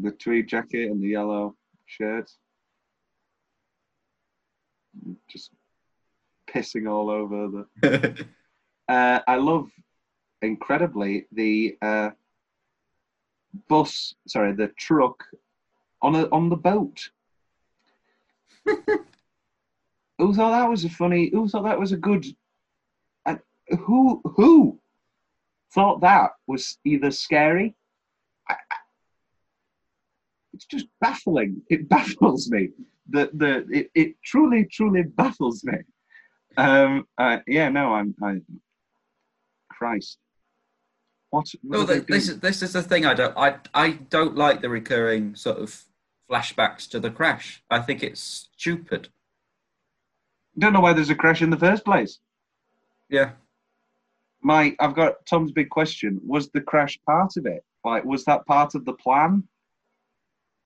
[0.01, 1.55] The tweed jacket and the yellow
[1.85, 2.31] shirt.
[5.29, 5.51] Just
[6.49, 8.25] pissing all over the.
[8.87, 9.69] Uh, I love
[10.41, 12.09] incredibly, the uh,
[13.67, 15.23] bus, sorry, the truck
[16.01, 17.11] on a on the boat.
[18.65, 21.29] who thought that was a funny?
[21.31, 22.25] Who thought that was a good?
[23.27, 23.39] And
[23.85, 24.79] who who
[25.75, 27.75] thought that was either scary?
[28.49, 28.57] I, I-
[30.53, 31.61] it's just baffling.
[31.69, 32.69] It baffles me.
[33.09, 35.77] The the it, it truly truly baffles me.
[36.57, 37.07] Um.
[37.17, 37.69] Uh, yeah.
[37.69, 37.93] No.
[37.93, 38.15] I'm.
[38.23, 38.41] I.
[39.69, 40.17] Christ.
[41.29, 41.47] What?
[41.61, 43.05] what No, this is this is the thing.
[43.05, 43.37] I don't.
[43.37, 45.85] I I don't like the recurring sort of
[46.29, 47.63] flashbacks to the crash.
[47.69, 49.09] I think it's stupid.
[50.57, 52.19] don't know why there's a crash in the first place.
[53.09, 53.31] Yeah.
[54.41, 56.21] My, I've got Tom's big question.
[56.25, 57.63] Was the crash part of it?
[57.83, 59.43] Like, was that part of the plan?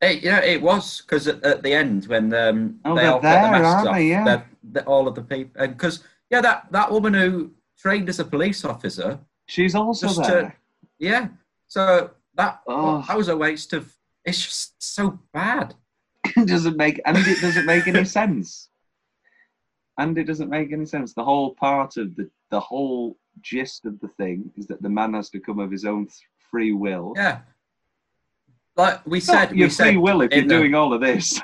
[0.04, 3.44] It, yeah, it was because at, at the end when um, Oh, they all get
[3.44, 4.08] the masks off, they?
[4.10, 4.24] Yeah.
[4.26, 8.26] they're- all of the people, and because yeah, that that woman who trained as a
[8.26, 10.42] police officer, She's also there.
[10.42, 10.54] to,
[11.00, 11.28] yeah.
[11.68, 13.04] So that Oh.
[13.08, 13.94] that was a waste of.
[14.26, 15.76] It's just so bad.
[16.24, 18.70] it doesn't make and it doesn't make any sense.
[20.00, 21.14] And it doesn't make any sense.
[21.14, 25.14] The whole part of the the whole gist of the thing is that the man
[25.14, 26.18] has to come of his own th-
[26.50, 27.14] free will.
[27.16, 27.40] Yeah.
[28.76, 31.02] Like we Not said, your we said free will if you're the- doing all of
[31.02, 31.40] this.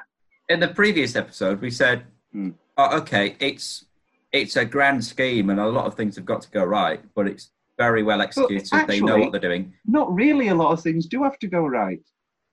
[0.47, 2.51] in the previous episode, we said, Hmm.
[2.77, 3.85] oh, okay, it's
[4.31, 7.27] it's a grand scheme and a lot of things have got to go right, but
[7.27, 8.69] it's very well executed.
[8.87, 9.73] they know what they're doing.
[9.85, 10.49] Not really.
[10.49, 12.01] A lot of things do have to go right.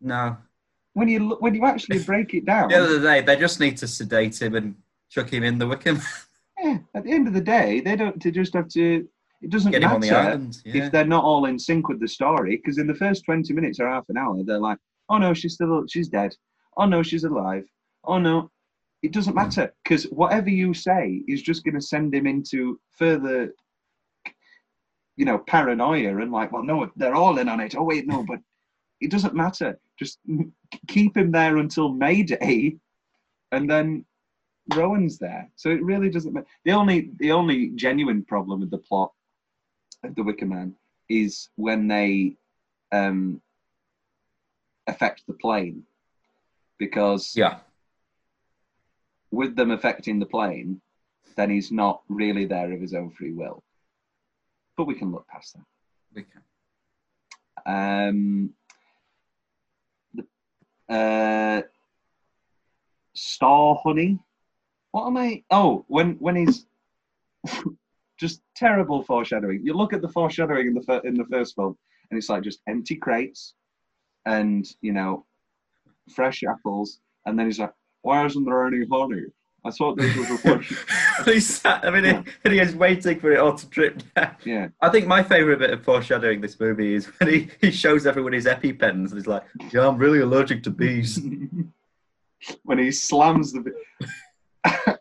[0.01, 0.37] No.
[0.95, 2.69] When you look, when you actually break it down.
[2.71, 4.77] The other day, they just need to sedate him and
[5.11, 6.03] chuck him in the Wicker Man.
[6.59, 8.23] Yeah, at the end of the day, they don't.
[8.23, 9.07] They just have to.
[9.43, 10.85] It doesn't Get the matter island, yeah.
[10.85, 12.57] if they're not all in sync with the story.
[12.57, 15.55] Because in the first twenty minutes or half an hour, they're like, "Oh no, she's
[15.55, 15.85] still.
[15.89, 16.35] She's dead.
[16.77, 17.65] Oh no, she's alive.
[18.05, 18.51] Oh no."
[19.03, 19.39] It doesn't hmm.
[19.39, 23.53] matter because whatever you say is just going to send him into further,
[25.17, 27.77] you know, paranoia and like, well, no, they're all in on it.
[27.77, 28.41] Oh wait, no, but
[29.01, 29.79] it doesn't matter.
[29.99, 30.19] Just
[30.89, 32.79] keep him there until Mayday,
[33.53, 34.05] and then
[34.75, 36.47] Rowan's there, so it really doesn't matter.
[36.65, 39.13] The only the only genuine problem with the plot
[40.15, 40.75] the Wicker Man
[41.09, 42.37] is when they
[42.93, 43.41] um,
[44.87, 45.83] affect the plane,
[46.79, 47.59] because yeah,
[49.31, 50.81] with them affecting the plane,
[51.37, 53.63] then he's not really there of his own free will.
[54.77, 55.65] But we can look past that.
[56.15, 56.43] we can.
[57.67, 58.51] Um,
[60.15, 61.63] the, uh,
[63.15, 64.19] Star Honey.
[64.93, 65.43] What am I?
[65.51, 66.67] Oh, when when he's
[68.19, 69.61] just terrible foreshadowing.
[69.65, 71.77] You look at the foreshadowing in the fir- in the first film,
[72.11, 73.55] and it's like just empty crates,
[74.25, 75.27] and you know,
[76.15, 79.25] fresh apples, and then he's like, "Why isn't there any honey?
[79.65, 80.77] I thought this was a question."
[81.25, 82.05] He's sat, I mean,
[82.45, 84.37] and he is waiting for it all to drip down.
[84.45, 84.69] yeah.
[84.81, 88.35] I think my favourite bit of foreshadowing this movie is when he, he shows everyone
[88.35, 91.19] his EpiPens and he's like, yeah, I'm really allergic to bees.
[92.65, 93.73] when he slams the.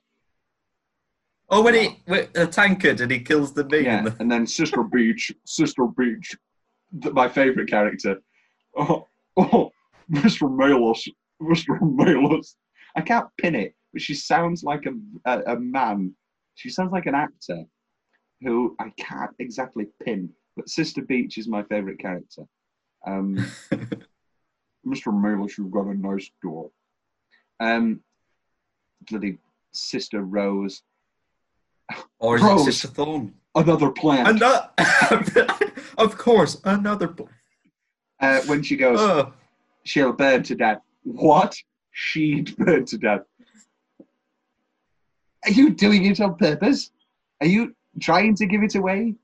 [1.56, 3.86] Oh, when he with a tankard and he kills the bee.
[3.86, 6.36] Yeah, and then Sister Beech, Sister Beech,
[7.02, 8.22] th- my favourite character.
[8.76, 9.72] Oh, oh,
[10.12, 10.54] Mr.
[10.54, 11.08] Malus,
[11.42, 11.80] Mr.
[11.82, 12.58] Malus.
[12.98, 14.92] I can't pin it, but she sounds like a,
[15.24, 16.14] a, a man.
[16.56, 17.64] She sounds like an actor
[18.42, 20.30] who I can't exactly pin.
[20.58, 22.44] But Sister Beech is my favourite character.
[23.08, 23.38] Um,
[24.86, 25.18] Mr.
[25.18, 26.70] Malus, you've got a nice door.
[27.62, 28.02] Um,
[29.10, 29.38] bloody
[29.72, 30.82] Sister Rose.
[32.20, 32.62] Or is Rose.
[32.62, 33.34] it Sister Thorn?
[33.56, 34.28] Another plant.
[34.28, 37.08] And that, of course, another.
[37.08, 37.30] pl-
[38.20, 39.34] uh, when she goes, Oh,
[39.84, 40.82] she'll burn to death.
[41.04, 41.56] What?
[41.92, 43.22] She'd burn to death.
[45.46, 46.92] Are you doing it on purpose?
[47.40, 49.16] Are you trying to give it away?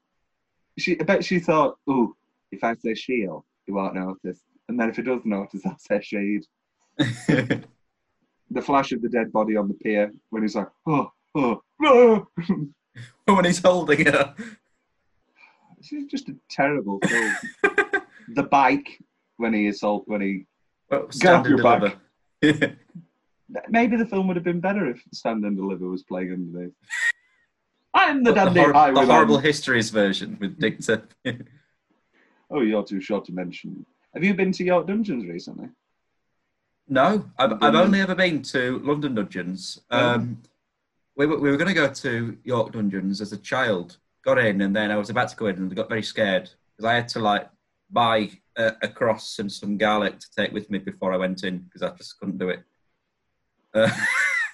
[0.77, 2.15] She, I bet she thought, "Ooh,
[2.51, 5.99] if I say she'll, he won't notice." And then if he does notice, I'll say
[6.01, 6.45] she'd.
[8.53, 12.27] The flash of the dead body on the pier when he's like, "Oh, oh, oh."
[13.25, 14.35] when he's holding her.
[15.77, 17.35] This is just a terrible film.
[18.35, 18.99] the bike
[19.37, 20.45] when he assault when he
[20.89, 21.97] Well, Get stand off your back.
[23.69, 26.71] Maybe the film would have been better if Stand and Deliver was playing underneath.
[27.93, 30.79] I'm the the, dandy hor- the horrible histories version with Dick
[32.49, 33.85] Oh, you're too short to mention.
[34.13, 35.67] Have you been to York Dungeons recently?
[36.87, 39.81] No, I've, I've only ever been to London Dungeons.
[39.89, 40.41] Um,
[41.21, 43.97] we were, we were going to go to York Dungeons as a child.
[44.25, 46.49] Got in, and then I was about to go in, and I got very scared
[46.75, 47.47] because I had to like
[47.91, 51.59] buy a, a cross and some garlic to take with me before I went in
[51.59, 52.63] because I just couldn't do it.
[53.73, 53.89] Uh,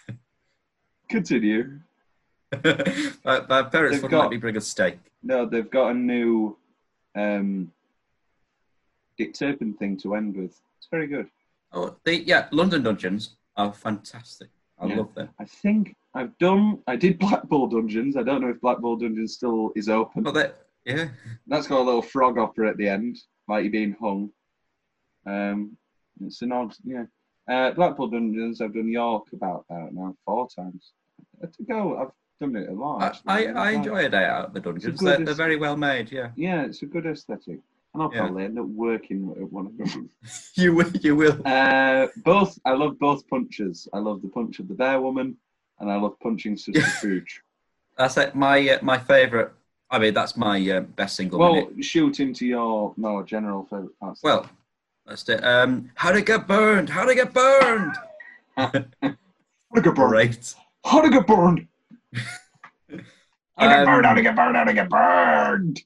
[1.09, 1.79] Continue.
[2.63, 4.99] my, my parents They've wouldn't got- let me bring a steak.
[5.23, 6.57] No, they've got a new
[7.15, 7.71] um,
[9.17, 10.59] Dick Turpin thing to end with.
[10.77, 11.27] It's very good.
[11.73, 14.49] Oh, the yeah, London Dungeons are fantastic.
[14.79, 14.97] I Yeah.
[14.97, 15.29] love them.
[15.39, 16.79] I think I've done.
[16.87, 18.17] I did Blackpool Dungeons.
[18.17, 20.23] I don't know if Blackpool Dungeons still is open.
[20.23, 20.51] But they,
[20.85, 21.09] yeah,
[21.47, 24.31] That's got a little frog opera at the end, like you're being hung.
[25.25, 25.77] Um,
[26.25, 27.03] it's an odd, yeah.
[27.49, 28.61] Uh, Blackpool Dungeons.
[28.61, 30.93] I've done York about that now four times.
[31.41, 32.11] To go, I've
[32.41, 33.01] done it a lot.
[33.01, 33.47] I, actually.
[33.49, 34.99] I, I enjoy a day out at the dungeons.
[34.99, 36.11] They're, they're very well made.
[36.11, 37.59] Yeah, Yeah, it's a good aesthetic,
[37.93, 38.21] and I'll Yeah.
[38.21, 40.09] probably end up working at one of them.
[40.55, 40.89] you will.
[40.97, 41.39] You will.
[41.45, 42.57] Uh, both.
[42.65, 43.87] I love both punches.
[43.93, 45.37] I love the punch of the bear woman,
[45.79, 47.41] and I love punching Sister Pooch.
[47.97, 48.35] That's it.
[48.35, 49.51] My uh, my favorite.
[49.89, 51.39] I mean, that's my uh, best single.
[51.39, 51.83] Well, minute.
[51.83, 54.21] shoot into your more general favorite parts.
[54.21, 54.49] Well,
[55.05, 55.43] that's it.
[55.43, 56.89] Um, how to get burned?
[56.89, 57.95] How to get burned?
[58.57, 58.85] how to
[59.71, 60.09] get burned?
[60.09, 60.53] Great.
[60.83, 61.67] How to get burned?
[63.57, 64.05] How to get Um, burned?
[64.05, 64.55] How to get burned?
[64.55, 65.81] How to get burned?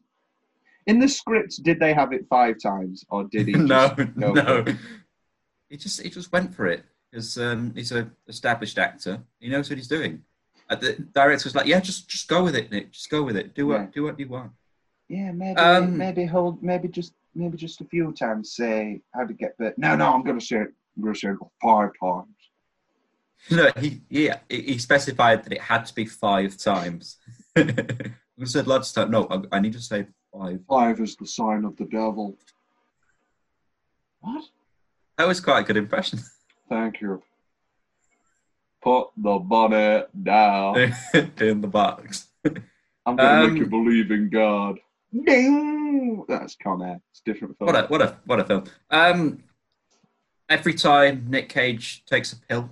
[0.87, 3.53] In the script, did they have it five times, or did he?
[3.53, 4.33] no, no.
[4.33, 4.75] for it?
[5.69, 9.21] He just he just went for it because um, he's an established actor.
[9.39, 10.23] He knows what he's doing.
[10.69, 12.91] Uh, the director was like, "Yeah, just just go with it, Nick.
[12.91, 13.53] Just go with it.
[13.53, 13.87] Do what Yeah.
[13.93, 14.51] do what you want."
[15.09, 18.53] Yeah, maybe, Um, maybe hold, maybe just, maybe just a few times.
[18.53, 19.73] Say how to get burned.
[19.77, 20.73] No, no, I'm gonna say it.
[20.95, 22.27] I'm gonna say it five times.
[23.49, 27.17] No, he yeah he, specified that it had to be five times.
[27.55, 29.11] we said lots of times.
[29.11, 30.59] No, I, I need to say five.
[30.69, 32.37] Five is the sign of the devil.
[34.19, 34.45] What?
[35.17, 36.19] That was quite a good impression.
[36.71, 37.21] Thank you.
[38.81, 40.77] Put the bonnet down.
[41.41, 42.29] in the box.
[43.05, 44.79] I'm gonna Um, make you believe in God.
[45.11, 47.01] No, that's Con Air.
[47.11, 47.65] It's a different film.
[47.67, 48.63] What a what a what a film.
[48.89, 49.43] Um,
[50.47, 52.69] every time Nick Cage takes a pill,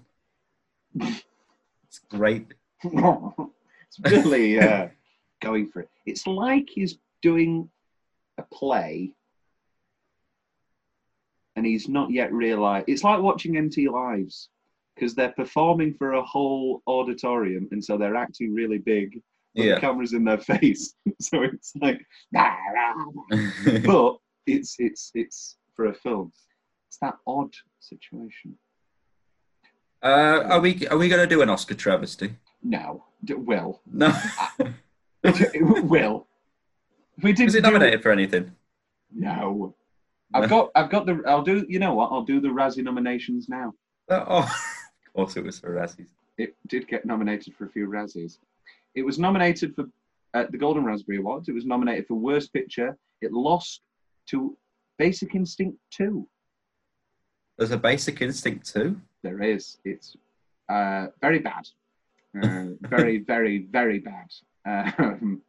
[0.96, 2.54] it's great.
[2.84, 4.88] it's really uh,
[5.42, 5.90] going for it.
[6.06, 7.70] It's like he's doing
[8.38, 9.12] a play
[11.60, 12.86] and he's not yet realized.
[12.88, 14.48] It's like watching MT Lives
[14.96, 19.22] because they're performing for a whole auditorium and so they're acting really big.
[19.56, 19.76] But Yeah.
[19.76, 22.00] the camera's in their face, so it's like,
[22.32, 23.40] "Nah, nah."
[23.86, 26.32] but it's it's it's for a film.
[26.88, 28.58] It's that odd situation.
[30.02, 32.36] Uh, are we are we going to do an Oscar travesty?
[32.64, 34.14] No, d- will No.
[35.24, 36.26] will.
[37.22, 38.56] We did Is it do- nominated for anything?
[39.14, 39.76] No.
[40.34, 43.50] I've got I've got the I'll do you know what I'll do the Razzie nominations
[43.50, 43.74] now.
[44.10, 44.38] Uh, oh,
[45.08, 46.10] of course it was for Razzies.
[46.38, 48.38] It did get nominated for a few Razzies.
[48.96, 49.86] It was nominated for
[50.34, 51.50] at the Golden Raspberry Awards.
[51.50, 52.98] It was nominated for Worst Picture.
[53.22, 53.82] It lost
[54.28, 54.56] to
[54.98, 56.28] Basic Instinct 2.
[57.58, 59.00] There's a Basic Instinct too.
[59.24, 59.78] There is.
[59.84, 60.16] It's
[60.70, 61.68] uh, very bad.
[62.42, 64.28] Uh, very, very, very bad.
[64.66, 65.42] Um,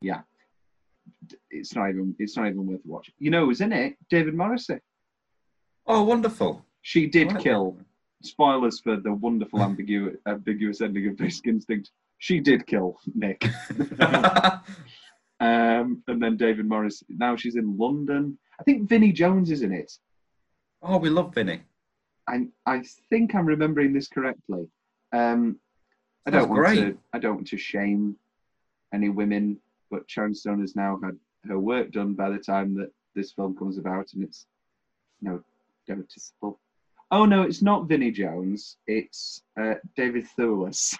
[0.00, 0.22] yeah.
[1.50, 2.14] It's not even.
[2.18, 3.14] It's not even worth watching.
[3.18, 3.96] You know who's in it?
[4.10, 4.78] David Morrissey.
[5.86, 6.64] Oh, wonderful.
[6.82, 7.76] She did kill.
[8.22, 11.90] Spoilers for the wonderful ambiguous, ambiguous ending of Basic Instinct.
[12.18, 13.44] She did kill Nick.
[15.40, 17.02] um, and then David Morris.
[17.08, 18.38] Now she's in London.
[18.58, 19.92] I think Vinnie Jones is in it.
[20.82, 21.60] oh, we love Vinny.
[22.28, 24.66] I I think I'm remembering this correctly.
[25.12, 25.58] Um,
[26.26, 26.76] I don't want great.
[26.76, 26.98] to.
[27.12, 28.16] I don't want to shame
[28.92, 29.58] any women,
[29.90, 31.16] but Sharon Stone has now had
[31.48, 34.46] her work done by the time that this film comes about, and it's
[35.22, 35.42] no
[35.88, 36.60] noticeable.
[37.10, 38.76] Oh no, it's not Vinnie Jones.
[38.86, 40.96] It's uh, David Thewlis.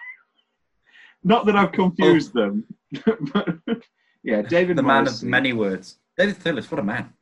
[1.23, 2.63] not that I've confused them,
[3.33, 3.57] but
[4.23, 4.77] yeah, David.
[4.77, 5.97] The man of many words.
[6.17, 7.13] David Thewlis, what a man.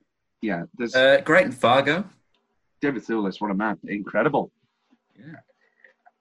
[0.41, 2.05] Yeah, there's Uh, great in Fargo.
[2.81, 3.41] David Thewlis.
[3.41, 3.77] What a man!
[3.87, 4.51] Incredible.
[5.17, 5.37] Yeah.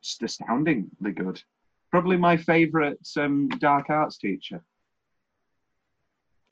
[0.03, 1.43] just astoundingly good.
[1.91, 4.65] Probably my favourite um, dark arts teacher.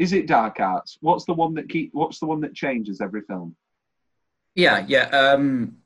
[0.02, 0.98] Is it dark arts?
[1.00, 1.90] What's the one that keep?
[1.92, 3.54] What's the one that changes every film?
[4.56, 5.04] Yeah, yeah.
[5.10, 5.76] Um,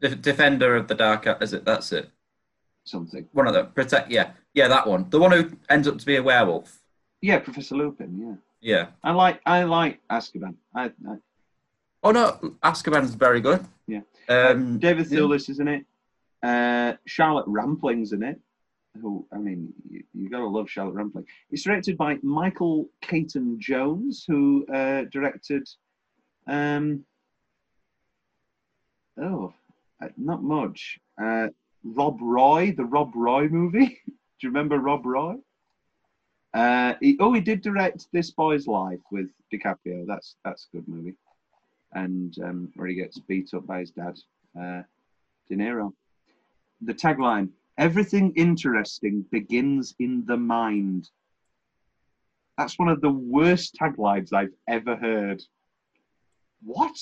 [0.00, 1.28] the Defender of the Dark.
[1.28, 1.64] Ar- Is it?
[1.64, 2.10] That's it.
[2.82, 3.28] Something.
[3.32, 3.70] One of them.
[3.76, 4.10] Protect.
[4.10, 4.66] Yeah, yeah.
[4.66, 5.08] That one.
[5.08, 6.80] The one who ends up to be a werewolf.
[7.20, 8.18] Yeah, Professor Lupin.
[8.20, 8.86] Yeah, Yeah.
[9.04, 10.56] I like I like Azkaban.
[10.74, 11.14] I, I
[12.02, 13.64] Oh no, Azkaban's very good.
[13.86, 14.00] Yeah.
[14.28, 15.18] Um, David yeah.
[15.18, 15.84] Thewlis is in it.
[16.42, 18.40] Uh, Charlotte Rampling's in it.
[19.00, 21.26] Who I mean, you, you gotta love Charlotte Rampling.
[21.50, 25.68] It's directed by Michael Caton Jones, who uh, directed.
[26.46, 27.04] Um,
[29.20, 29.52] oh,
[30.02, 30.98] uh, not much.
[31.20, 31.48] Uh,
[31.84, 34.00] Rob Roy, the Rob Roy movie.
[34.06, 35.34] Do you remember Rob Roy?
[36.54, 40.06] Uh, he, oh, he did direct This Boy's Life with DiCaprio.
[40.06, 41.14] That's that's a good movie.
[41.92, 44.18] And um, where he gets beat up by his dad,
[44.58, 44.82] uh,
[45.48, 45.92] De Niro.
[46.82, 51.08] The tagline: Everything interesting begins in the mind.
[52.56, 55.40] That's one of the worst taglines I've ever heard.
[56.60, 56.96] What?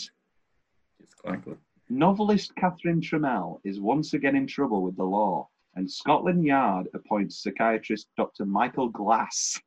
[1.01, 1.57] It's quite good.
[1.89, 7.43] Novelist Catherine Trammell is once again in trouble with the law, and Scotland Yard appoints
[7.43, 8.45] psychiatrist Dr.
[8.45, 9.59] Michael Glass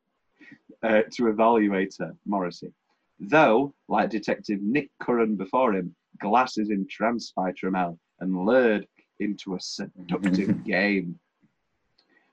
[0.83, 2.71] uh, to evaluate her, Morrissey.
[3.19, 8.85] Though, like Detective Nick Curran before him, Glass is entranced by Trammell and lured
[9.19, 11.19] into a seductive game.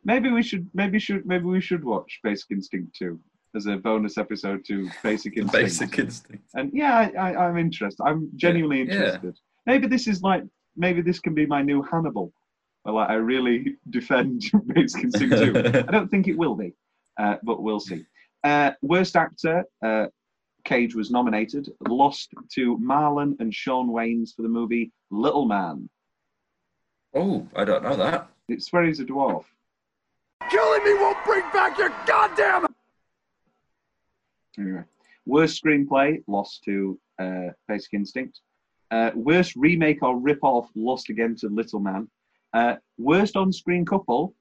[0.05, 3.19] Maybe we should, maybe should, maybe we should watch Basic Instinct 2
[3.57, 5.53] as a bonus episode to Basic Instinct.
[5.53, 6.45] Basic instinct.
[6.55, 8.03] And yeah, I, I'm interested.
[8.05, 8.95] I'm genuinely Yeah.
[9.15, 9.37] interested.
[9.67, 10.45] Maybe this is like,
[10.77, 12.33] maybe this can be my new Hannibal.
[12.85, 15.59] Like I really defend Basic Instinct 2.
[15.89, 16.73] I don't think it will be,
[17.19, 18.05] uh, but we'll see.
[18.45, 20.07] Uh, worst actor, uh,
[20.65, 25.89] Cage was nominated, lost to Marlon and Sean Wayans for the movie Little Man.
[27.17, 28.29] Oh, I don't know that.
[28.47, 29.45] It's where he's a dwarf.
[30.51, 32.67] Killing me won't bring back your goddamn.
[34.59, 34.85] Anyway,
[35.25, 38.41] worst screenplay lost to uh, Basic Instinct.
[38.91, 42.09] Uh, worst remake or rip-off lost again to Little Man.
[42.53, 44.35] Uh, worst on-screen couple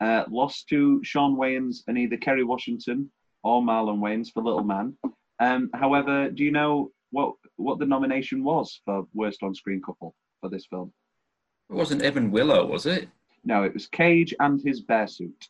[0.00, 3.12] uh, lost to Sean Wayans and either Kerry Washington
[3.44, 4.96] or Marlon Wayans for Little Man.
[5.38, 10.50] Um, however, do you know what what the nomination was for worst on-screen couple for
[10.50, 10.92] this film?
[11.72, 13.08] It wasn't Evan Willow, was it?
[13.46, 15.48] No, it was Cage and his bear suit.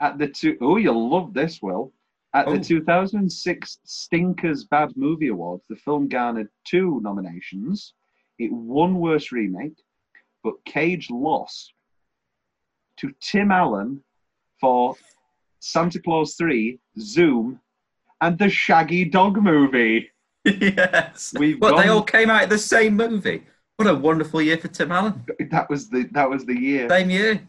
[0.00, 1.92] At the two, oh, you'll love this, Will.
[2.34, 2.56] At Oh.
[2.56, 7.94] the 2006 Stinkers Bad Movie Awards, the film garnered two nominations.
[8.38, 9.76] It won Worst Remake,
[10.42, 11.74] but Cage lost
[12.96, 14.02] to Tim Allen
[14.58, 14.96] for
[15.60, 17.60] Santa Clause 3, Zoom,
[18.22, 20.10] and the Shaggy Dog movie.
[20.44, 21.34] yes.
[21.36, 23.42] We've But they all came out of the same movie.
[23.76, 25.24] What a wonderful year for Tim Allen.
[25.50, 26.88] That was the that was the year.
[26.88, 27.48] Same year.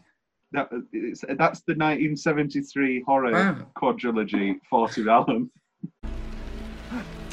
[0.52, 3.66] That, it's, that's the 1973 horror Wow.
[3.76, 5.50] quadrilogy for Tim Allen.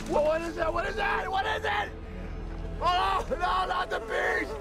[0.08, 0.72] What, what is that?
[0.74, 1.30] What is that?
[1.30, 1.90] What is it?
[2.82, 4.56] Oh no, no, not the beast!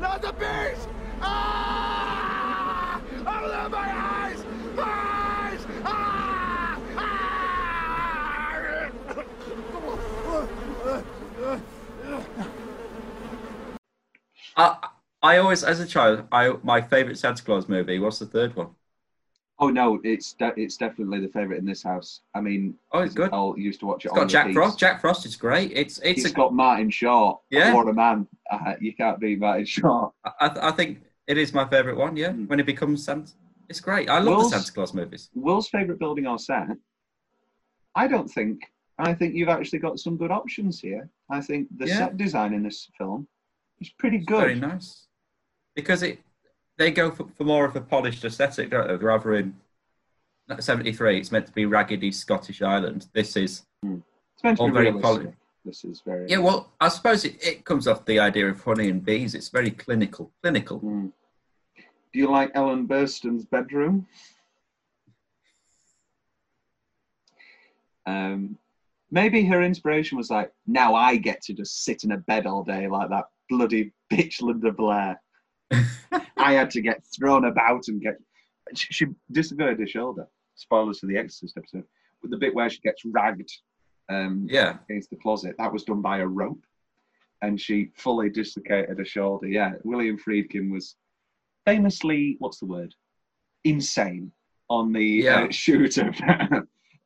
[0.00, 0.88] Not the beast!
[1.20, 3.00] Ah!
[3.18, 4.44] Open my eyes!
[4.78, 5.66] Eyes!
[5.84, 6.80] Ah!
[6.96, 7.34] Ah!
[14.56, 14.88] I,
[15.22, 18.68] I always, as a child, I my favourite Santa Claus movie What's the third one.
[19.60, 22.20] Oh no, it's de- it's definitely the favorite in this house.
[22.34, 23.30] I mean, Oh, it's good.
[23.32, 24.08] I used to watch it.
[24.08, 24.52] It's got Jack.
[24.52, 24.78] Frost.
[24.78, 25.70] Jack Frost is great.
[25.72, 27.40] It's it's It's a, got Martin Short.
[27.50, 27.72] Yeah.
[27.72, 28.26] what a man!
[28.50, 30.12] Uh, you can't beat Martin Short.
[30.24, 32.16] I, I think it is my favourite one.
[32.16, 32.46] Yeah, Hmm.
[32.46, 33.32] when it becomes Santa,
[33.68, 34.08] it's great.
[34.10, 35.30] I love Will's- the Santa Claus movies.
[35.34, 36.66] Will's favorite building or set?
[37.94, 38.62] I don't think.
[38.98, 41.08] I think you've actually got some good options here.
[41.30, 41.98] I think the Yeah.
[41.98, 43.26] set design in this film
[43.80, 44.40] is pretty It's good.
[44.40, 45.06] Very nice
[45.74, 46.20] because it
[46.78, 48.96] they go for, for more of a polished aesthetic, don't they?
[48.96, 49.54] Rather in
[50.60, 53.06] seventy three, it's meant to be raggedy Scottish Island.
[53.12, 55.38] This is It's meant to all be very polished.
[55.64, 56.28] This is very.
[56.28, 59.34] Yeah, well, I suppose it, it comes off the idea of honey and bees.
[59.34, 60.30] It's very clinical.
[60.42, 60.80] Clinical.
[60.80, 61.12] Mm.
[62.12, 64.06] Do you like Ellen Burstyn's bedroom?
[68.06, 68.58] Um,
[69.10, 72.62] maybe her inspiration was like, now I get to just sit in a bed all
[72.62, 75.20] day like that bloody bitch Linda Blair.
[76.36, 78.16] I had to get thrown about and get.
[78.74, 80.26] She, she dislocated her shoulder.
[80.56, 81.84] Spoilers for the Exorcist episode.
[82.22, 83.50] With the bit where she gets ragged
[84.08, 84.78] um, Yeah.
[84.88, 86.64] against the closet, that was done by a rope.
[87.42, 89.48] And she fully dislocated her shoulder.
[89.48, 90.96] Yeah, William Friedkin was
[91.66, 92.94] famously, what's the word?
[93.64, 94.30] Insane
[94.70, 95.42] on the Yeah.
[95.44, 96.14] uh, shoot of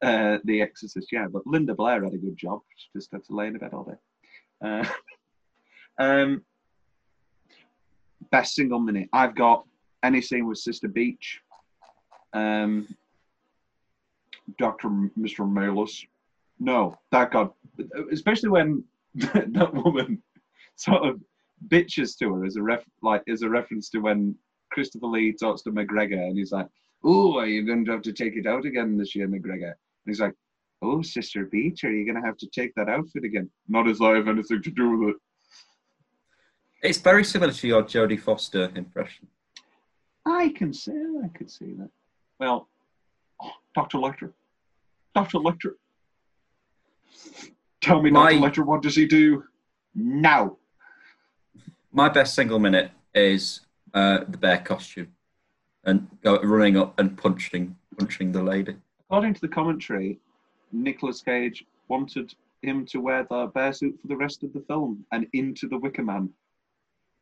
[0.03, 1.09] uh, The Exorcist.
[1.11, 2.61] Yeah, but Linda Blair had a good job.
[2.77, 3.99] She just had to lay in the bed all day.
[4.65, 4.85] Uh,
[5.99, 6.43] um,
[8.31, 9.09] best single minute.
[9.13, 9.65] I've got
[10.03, 11.41] any scene with Sister Beech.
[12.33, 12.87] Um,
[14.59, 14.89] Dr.
[14.89, 15.51] M- Mr.
[15.51, 16.05] Malus.
[16.61, 17.55] No, that got
[18.13, 18.85] especially when
[19.15, 20.23] that woman
[20.77, 21.21] sort of
[21.69, 24.35] bitches to her as a ref, like as a reference to when
[24.71, 26.67] Christopher Lee talks to McGregor and he's like,
[27.05, 30.07] "Oh, are you going to have to take it out again this year, McGregor?" And
[30.07, 30.35] he's like,
[30.83, 34.01] "Oh, Sister Beech, are you going to have to take that outfit again?" Not as
[34.01, 35.17] I have anything to do with it.
[36.83, 39.27] It's very similar to your Jodie Foster impression.
[40.25, 40.93] I can see,
[41.25, 41.91] I could see that.
[42.39, 42.69] Well,
[43.43, 44.33] oh, Doctor Lecter,
[45.15, 45.73] Doctor Lecter.
[47.81, 49.45] Tell me, My- Doctor Lecter, what does he do
[49.95, 50.57] now?
[51.91, 53.61] My best single minute is
[53.95, 55.09] uh, the bear costume
[55.85, 58.77] and go, running up and punching punching the lady.
[59.09, 60.21] According to the commentary,
[60.71, 65.05] Nicolas Cage wanted him to wear the bear suit for the rest of the film
[65.11, 66.29] and into the Wicker Man.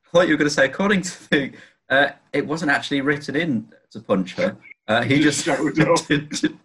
[0.15, 1.53] I thought you were going to say, according to the
[1.89, 4.57] Uh, it wasn't actually written in to punch her.
[4.89, 5.99] Uh, he just just showed up.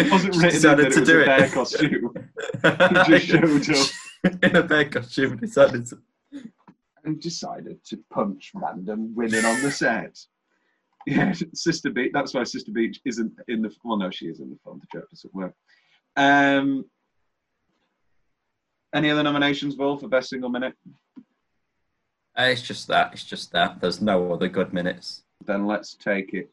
[0.00, 1.52] It wasn't written in decided it to was do a it.
[1.52, 2.14] costume.
[2.64, 4.42] He just showed up.
[4.42, 5.98] in a bear costume and decided to.
[7.04, 10.16] and decided to punch random women on the set.
[11.06, 12.10] Yeah, Sister Beech.
[12.12, 13.74] That's why Sister Beech isn't in the.
[13.84, 14.80] Well, no, she is in the film.
[14.80, 15.54] The joke doesn't work.
[16.16, 16.84] Um,
[18.94, 20.74] any other nominations, Will, for best single minute?
[22.38, 23.12] Uh, it's just that.
[23.12, 23.80] It's just that.
[23.80, 25.24] There's no other good minutes.
[25.44, 26.48] Then let's take it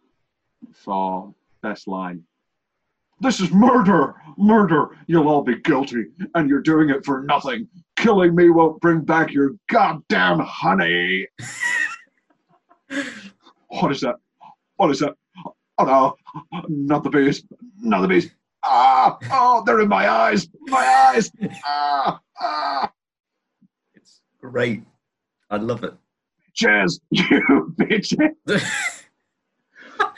[0.74, 1.32] for
[1.62, 2.24] best line.
[3.20, 4.16] This is murder!
[4.36, 4.98] Murder!
[5.06, 7.68] You'll all be guilty, and you're doing it for nothing.
[7.96, 11.28] Killing me won't bring back your goddamn honey!
[13.68, 14.16] what is that?
[14.78, 15.14] What is that?
[15.78, 16.16] Oh no!
[16.68, 17.44] Not the bees!
[17.80, 18.32] Not the bees!
[18.64, 19.18] Ah!
[19.32, 20.50] Oh, they're in my eyes!
[20.62, 21.32] My eyes!
[21.64, 22.20] Ah!
[22.42, 22.92] Ah!
[23.94, 24.84] It's great.
[25.50, 25.93] I love it.
[26.54, 28.32] Cheers, you bitches!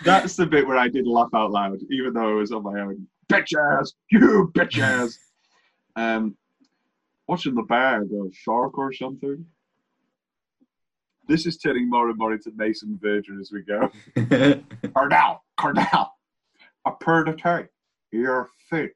[0.04, 2.80] That's the bit where I did laugh out loud, even though I was on my
[2.80, 3.08] own.
[3.30, 3.94] Bitches!
[4.12, 5.18] You bitches!
[5.96, 6.38] um,
[7.26, 8.04] what's in the bag?
[8.04, 9.46] A shark or something?
[11.28, 13.92] This is turning more and more into Mason Verger as we go.
[14.94, 15.44] Cardell!
[15.58, 16.14] Cardell!
[16.86, 17.68] A purgatory.
[18.12, 18.94] Your feet.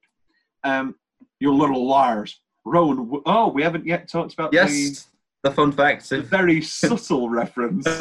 [0.63, 0.95] Um,
[1.39, 2.39] you little liars.
[2.63, 3.21] Rowan.
[3.25, 5.03] Oh, we haven't yet talked about yes, the
[5.49, 6.07] fun fact.
[6.09, 7.87] the very subtle reference.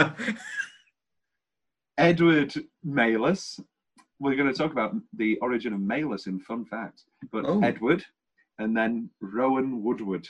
[1.98, 2.52] Edward
[2.84, 3.58] Malus.
[4.18, 7.04] We're going to talk about the origin of Malus in fun fact.
[7.32, 7.60] But Oh.
[7.62, 8.04] Edward,
[8.58, 10.28] and then Rowan Woodward.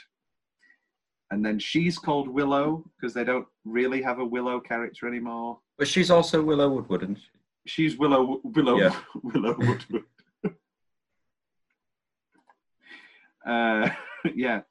[1.31, 5.59] And then she's called Willow because they don't really have a Willow character anymore.
[5.77, 7.27] but she's also Willow Woodward, isn't she?
[7.65, 8.95] She's Willow Willow Yeah.
[9.23, 10.03] Willow Woodward.
[13.45, 13.89] uh,
[14.35, 14.61] yeah,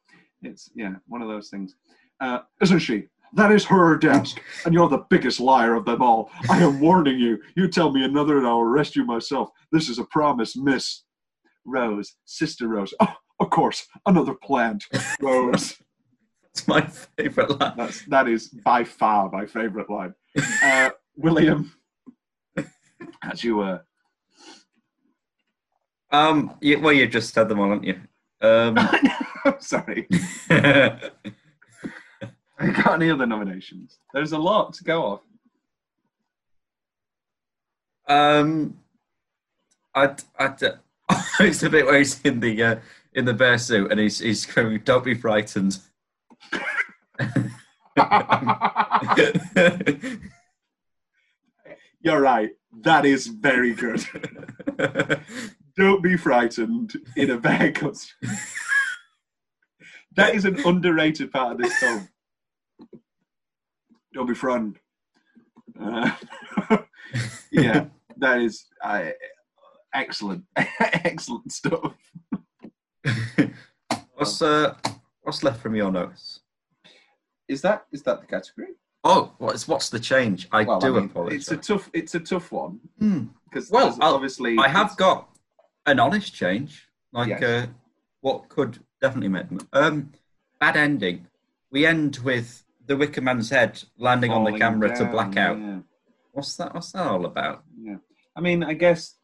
[0.43, 1.77] it's yeah one of those things,
[2.21, 3.07] uh, isn't she?
[3.35, 6.31] That is her desk, and you're the biggest liar of them all.
[6.49, 7.39] I am warning you.
[7.55, 9.51] You tell me another, and I'll arrest you myself.
[9.71, 11.05] This is a promise, Miss
[11.65, 12.93] Rose, Sister Rose.
[13.01, 14.85] Oh, of course, another plant,
[15.21, 15.77] Rose.
[16.53, 17.75] It's my favourite line.
[17.77, 20.13] That's that is by far my favourite line.
[20.65, 21.73] Uh, William,
[23.23, 23.83] as you were.
[26.11, 28.01] Um, you, well, you just said them all, haven't you?
[28.41, 28.77] Um,
[29.61, 30.09] Sorry.
[32.61, 33.99] I got any other nominations?
[34.13, 35.21] There's a lot to go off.
[38.07, 38.79] um,
[39.95, 40.51] I'd, uh,
[41.41, 42.77] it's the bit where he's in the uh,
[43.15, 45.79] in the bear suit and he's he's going, "Don't be frightened."
[52.03, 52.51] You're right.
[52.83, 54.05] That is very good.
[55.77, 58.31] Don't be frightened in a bear costume.
[60.15, 62.09] that is an underrated part of this film.
[64.13, 64.79] Don't be frightened.
[65.81, 66.11] Uh,
[67.53, 67.87] yeah,
[68.17, 69.11] that is uh,
[69.95, 71.95] excellent, excellent stuff.
[74.15, 74.75] what's uh,
[75.23, 76.41] what's left from your notes?
[77.49, 78.69] Is that is that the category?
[79.05, 80.49] Oh, what's what's the change?
[80.53, 81.39] I Well, do I mean, apologize.
[81.39, 81.91] It's a tough.
[81.93, 83.25] It's a tough one Hmm.
[83.45, 85.29] because Well, obviously I have got
[85.87, 87.43] an honest change, like Yes.
[87.43, 87.67] uh,
[88.21, 89.47] what could definitely make.
[89.73, 90.13] Um,
[90.59, 91.27] bad ending.
[91.71, 95.61] We end with the Wicker Man's head landing on the camera to down, black out.
[95.61, 95.79] Yeah,
[96.33, 96.75] What's that?
[96.75, 97.63] What's that all about?
[97.81, 97.99] yeah.
[98.35, 99.15] I mean, I guess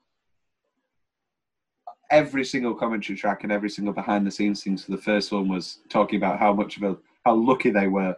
[2.12, 5.48] every single commentary track and every single behind the scenes thing for the first one
[5.48, 8.14] was talking about how much of a how lucky they were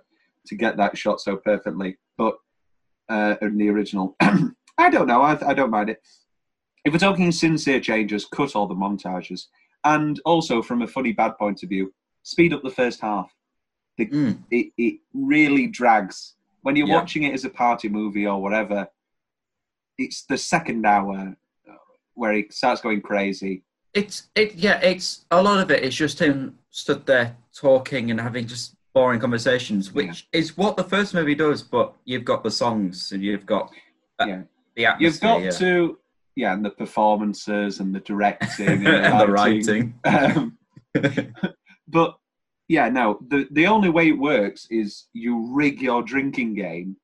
[0.48, 1.96] to get that shot so perfectly.
[2.18, 2.36] But
[3.08, 5.22] uh, in the original, I don't know.
[5.22, 6.02] I, I don't mind it.
[6.84, 9.46] If we're talking sincere changes, cut all the montages,
[9.84, 13.32] and also from a funny bad point of view, speed up the first half.
[13.98, 14.38] The, Mm.
[14.50, 16.94] it, it really drags when you're Yeah.
[16.94, 18.88] watching it as a party movie or whatever.
[19.98, 21.36] It's the second hour
[21.68, 21.72] uh,
[22.14, 23.64] where he starts going crazy.
[23.94, 24.54] It's it.
[24.54, 25.82] Yeah, it's a lot of it.
[25.82, 30.84] It's just him stood there talking and having just boring conversations, which is what the
[30.84, 31.62] first movie does.
[31.62, 33.72] But you've got the songs and you've got
[34.20, 34.42] uh, Yeah.
[34.76, 35.08] the atmosphere.
[35.08, 35.50] You've got yeah.
[35.50, 35.98] to,
[36.36, 39.94] yeah, and the performances and the directing and, and the the writing.
[40.04, 40.58] Um,
[41.88, 42.18] but
[42.68, 46.96] yeah, no, the the only way it works is you rig your drinking game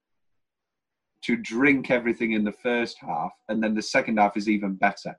[1.23, 5.19] to drink everything in the first half, and then the second half is even better.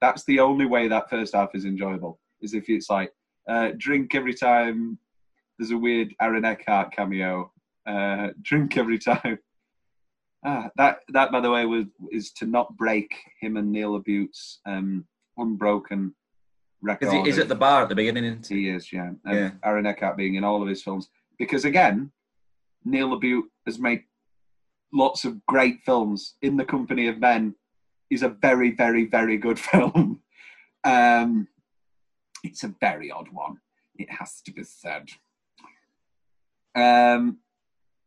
[0.00, 2.18] That's the only way that first half is enjoyable.
[2.40, 3.12] Is if it's like
[3.48, 4.98] uh, drink every time
[5.58, 7.52] there's a weird Aaron Eckhart cameo.
[7.86, 9.38] Uh, drink every time.
[10.46, 14.60] Ah, that that by the way was is to not break him and Neil LaBute's
[14.66, 15.06] um,
[15.38, 16.14] unbroken
[16.84, 17.06] record.
[17.06, 18.24] Is he, he's at the bar at the beginning.
[18.24, 18.64] Isn't he?
[18.64, 19.10] he is, yeah.
[19.24, 19.50] And Yeah.
[19.64, 21.08] Aaron Eckhart being in all of his films.
[21.38, 22.12] Because again,
[22.84, 24.02] Neil Labute has made
[24.92, 26.34] lots of great films.
[26.42, 27.54] In the Company of Men
[28.10, 30.20] is a very, very, very good film.
[30.84, 31.48] Um,
[32.44, 33.58] it's a very odd one.
[33.96, 35.08] It has to be said.
[36.76, 37.38] Um,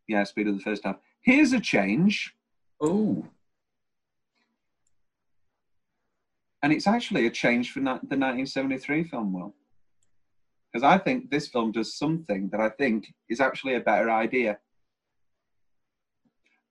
[0.07, 0.97] yeah, speed of the first half.
[1.21, 2.33] Here's a change.
[2.79, 3.25] Oh,
[6.63, 9.53] And it's actually a change from the 1973 film, Will.
[10.71, 14.57] Because I think this film does something that I think is actually a better idea.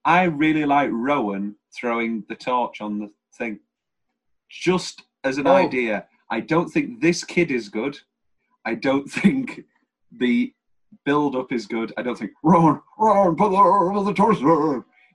[0.05, 3.61] I really like Rowan throwing the torch on the thing.
[4.51, 5.55] Just as an Oh.
[5.55, 6.07] idea.
[6.31, 7.99] I don't think this kid is good.
[8.65, 9.65] I don't think
[10.13, 10.53] the
[11.05, 11.93] build up is good.
[11.97, 14.39] I don't think Rowan, Rowan, put the, the torch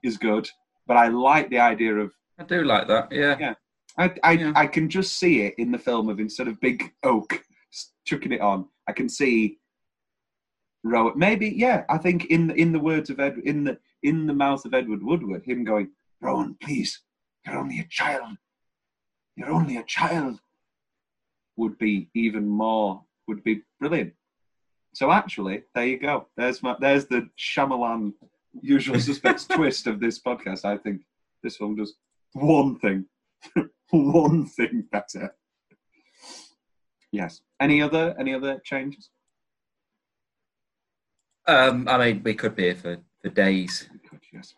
[0.02, 0.48] is good.
[0.86, 3.12] But I like the idea of I do like that.
[3.12, 3.36] Yeah.
[3.38, 3.54] Yeah.
[3.98, 7.42] I, I, I can just see it in the film of instead of Big Oak
[8.04, 9.58] chucking it on, I can see
[10.84, 11.14] Rowan.
[11.16, 11.84] Maybe, yeah.
[11.88, 14.74] I think in the, in the words of Ed, in the in the mouth of
[14.74, 15.90] Edward Woodward, him going,
[16.20, 17.00] Rowan, please,
[17.46, 18.36] you're only a child.
[19.36, 20.40] You're only a child.
[21.56, 23.02] Would be even more.
[23.28, 24.14] Would be brilliant.
[24.94, 26.26] So actually, there you go.
[26.36, 28.12] There's my there's the Shyamalan
[28.60, 30.64] usual suspects twist of this podcast.
[30.64, 31.02] I think
[31.42, 31.94] this film does
[32.32, 33.06] one thing,
[33.90, 35.34] one thing better.
[37.10, 37.40] Yes.
[37.60, 39.10] Any other any other changes?
[41.46, 43.88] Um, I mean, we could be here for, for days.
[44.32, 44.54] Yes.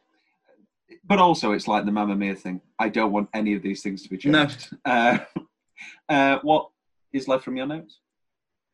[1.07, 2.61] But also, it's like the Mamma Mia thing.
[2.79, 4.47] I don't want any of these things to be No.
[4.47, 4.77] changed.
[4.85, 5.19] Uh,
[6.09, 6.71] uh, what
[7.13, 8.01] is left from your notes?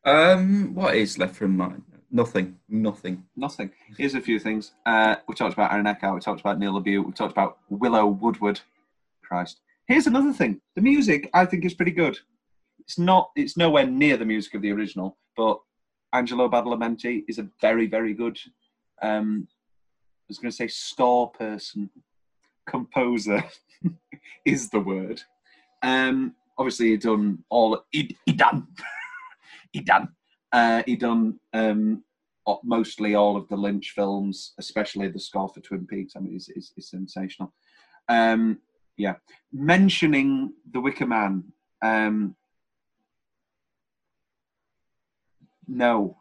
[0.05, 1.83] Um, what is left from mine?
[2.11, 2.57] Nothing.
[2.67, 3.23] Nothing.
[3.35, 3.71] Nothing.
[3.97, 4.73] Here's a few things.
[4.85, 6.13] Uh, we talked about Aaron Eckhart.
[6.15, 7.05] We talked about Neil LaBute.
[7.05, 8.59] We talked about Willow Woodward.
[9.23, 9.61] Christ.
[9.91, 10.61] Here's another thing.
[10.75, 12.17] The music, I think, is pretty good.
[12.79, 13.29] It's not.
[13.35, 15.59] It's nowhere near the music of the original, but
[16.13, 18.39] Angelo Badalamenti is a very, very good.
[19.01, 21.89] Um, I was going to say score person,
[22.65, 23.43] composer
[24.45, 25.21] is the word.
[25.83, 27.83] Um, obviously, he done all.
[27.91, 28.67] He, he done.
[29.73, 30.07] he done.
[30.53, 32.01] Uh, he done um,
[32.63, 36.13] mostly all of the Lynch films, especially the score for Twin Peaks.
[36.15, 37.53] I mean, it's, it's, it's sensational.
[38.07, 38.59] Um,
[38.97, 39.15] yeah,
[39.51, 41.43] mentioning the Wicker Man.
[41.81, 42.35] Um,
[45.67, 46.17] no,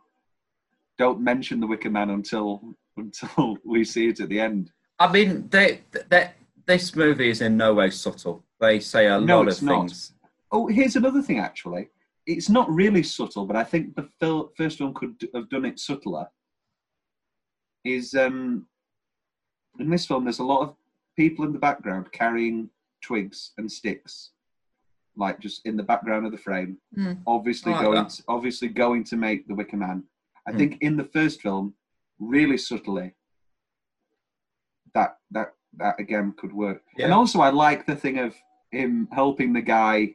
[0.98, 2.62] don't mention the Wicker Man until
[2.96, 4.70] until we see it at the end.
[4.98, 6.30] I mean, they, they,
[6.66, 8.44] this movie is in no way subtle.
[8.60, 9.80] They say a No, lot it's of not.
[9.80, 10.12] things.
[10.52, 11.38] Oh, here's another thing.
[11.38, 11.88] Actually,
[12.26, 15.78] it's not really subtle, but I think the fil- first film could have done it
[15.80, 16.26] subtler.
[17.84, 18.66] Is um,
[19.78, 20.74] in this film, there's a lot of
[21.20, 22.70] people in the background carrying
[23.02, 24.30] twigs and sticks,
[25.16, 26.78] like just in the background of the frame.
[26.94, 27.12] Hmm.
[27.26, 29.98] Obviously I like going, to, obviously going to make the Wicker Man.
[30.48, 30.58] I Hmm.
[30.58, 31.74] think in the first film,
[32.18, 33.12] really subtly,
[34.94, 36.82] that that that again could work.
[36.98, 38.34] And also, I like the thing of
[38.72, 40.14] him helping the guy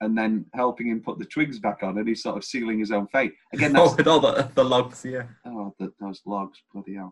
[0.00, 2.92] and then helping him put the twigs back on, and he's sort of sealing his
[2.92, 3.34] own fate.
[3.52, 5.24] Again, that's Oh, with all the, the logs, yeah.
[5.44, 7.10] Oh, the, those logs, bloody hell.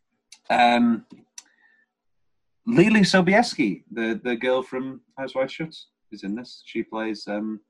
[0.50, 1.04] um,
[2.68, 6.62] Leelee Sobieski, the, the girl from Housewives Shuts, is in this.
[6.66, 7.26] She plays.
[7.26, 7.60] Um,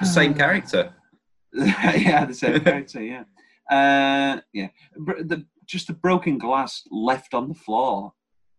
[0.00, 0.94] The same character.
[1.52, 3.02] yeah, the same character.
[3.02, 3.24] Yeah,
[3.70, 4.68] uh, yeah.
[4.96, 8.12] Br- The, just the broken glass left on the floor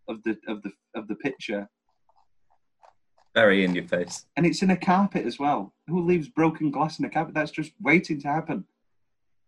[0.08, 1.68] of the of the of the picture,
[3.34, 4.26] Very in your face.
[4.36, 5.72] and it's in a carpet as well.
[5.88, 7.34] Who leaves broken glass in a carpet?
[7.34, 8.64] That's just waiting to happen.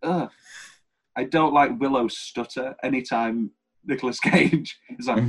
[0.02, 0.30] Ugh.
[1.16, 3.50] I don't like Willow's stutter anytime
[3.84, 5.24] Nicolas Cage is like,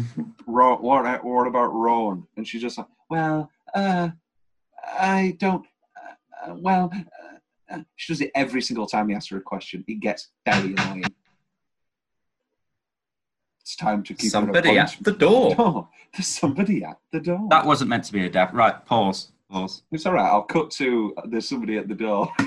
[0.46, 2.28] "Ro- what, what about Ron?
[2.38, 4.10] And she's just like, well, uh,
[5.00, 5.66] I don't,
[6.46, 9.42] uh, uh, well, uh, uh," she does it every single time he asks her a
[9.42, 9.84] question.
[9.88, 11.06] It gets very annoying.
[13.62, 15.56] It's time to keep her Somebody at the door.
[15.58, 17.48] Oh, there's somebody at the door.
[17.50, 18.54] That wasn't meant to be a dab.
[18.54, 19.32] Right, pause.
[19.50, 19.84] Pause.
[19.92, 20.30] It's all right.
[20.30, 22.32] I'll cut to uh, there's somebody at the door.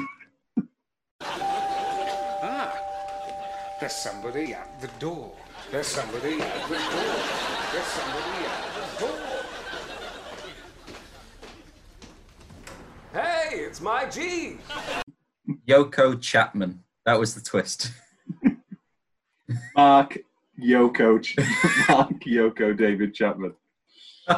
[2.49, 2.79] Ah,
[3.81, 5.33] there's somebody at the door.
[5.77, 7.17] There's somebody at the door.
[7.71, 9.19] There's somebody at the door.
[13.13, 14.57] Hey, it's my G.
[15.69, 16.83] Yoko Chapman.
[17.05, 17.93] That was the twist.
[19.77, 20.17] Mark
[20.59, 21.37] Yoko, Ch-
[21.91, 23.53] Mark Yoko, David Chapman,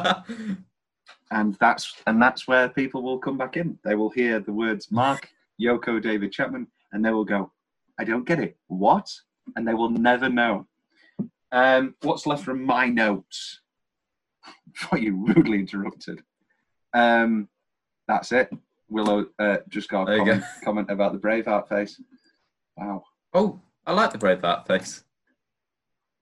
[1.31, 3.79] and that's and that's where people will come back in.
[3.85, 7.53] They will hear the words Mark Yoko, David Chapman, and they will go,
[7.97, 8.57] "I don't get it.
[8.67, 9.09] What?"
[9.55, 10.67] And they will never know.
[11.51, 13.61] Um, what's left from my notes?
[14.73, 16.21] Before you rudely interrupted.
[16.93, 17.49] Um,
[18.07, 18.49] that's it.
[18.89, 20.47] Willow uh, just got a comment, go.
[20.63, 22.01] comment about the Braveheart face.
[22.75, 23.03] Wow.
[23.33, 25.03] Oh, I like the Braveheart face.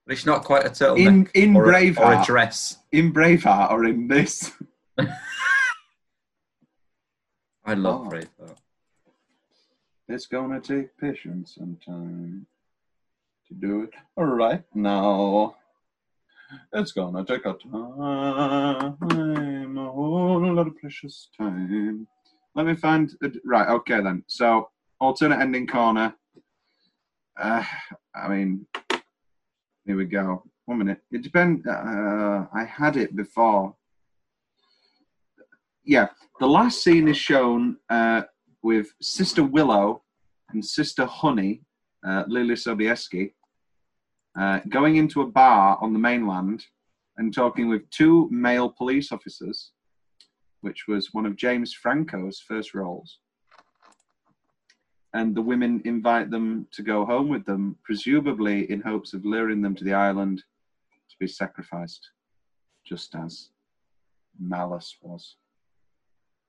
[0.05, 2.77] But it's not quite a turtleneck In in or, a, or a Braveheart, dress.
[2.91, 4.51] in Braveheart, or in this.
[7.65, 8.09] I love Oh.
[8.09, 8.57] Braveheart.
[10.09, 12.47] It's gonna take patience and time
[13.47, 15.55] to do it right now.
[16.73, 18.97] It's gonna take a time,
[19.77, 22.07] a whole lot of precious time.
[22.55, 23.11] Let me find.
[23.23, 24.23] A, right, okay then.
[24.27, 24.69] So,
[24.99, 26.15] alternate ending corner.
[27.39, 27.63] Uh,
[28.15, 28.65] I mean,
[29.85, 30.43] here we go.
[30.65, 31.01] One minute.
[31.11, 31.65] It depends.
[31.67, 33.75] Uh, I had it before.
[35.83, 36.07] Yeah,
[36.39, 38.23] the last scene is shown uh,
[38.63, 40.03] with Sister Willow
[40.49, 41.61] and Sister Honey,
[42.05, 43.33] uh, Leelee Sobieski,
[44.39, 46.65] uh, going into a bar on the mainland
[47.17, 49.71] and talking with two male police officers,
[50.61, 53.19] which was one of James Franco's first roles.
[55.13, 59.61] And the women invite them to go home with them, presumably in hopes of luring
[59.61, 60.43] them to the island
[61.09, 62.07] to be sacrificed,
[62.85, 63.49] just as
[64.39, 65.37] Malus was.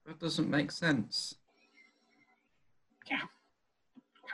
[0.06, 1.36] That doesn't make sense.
[3.10, 3.22] Yeah.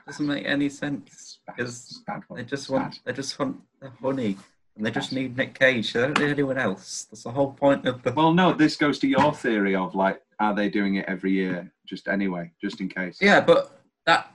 [0.07, 2.03] Doesn't make any sense because
[2.35, 4.37] they just want they just want the honey
[4.77, 5.93] and they just need Nick Cage.
[5.93, 7.07] They don't need anyone else.
[7.11, 8.13] That's the whole point of the.
[8.13, 11.73] Well, no, this goes to your theory of like, are they doing it every year,
[11.87, 13.19] just anyway, just in case?
[13.21, 14.31] Yeah, but that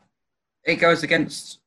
[0.63, 1.59] it goes against.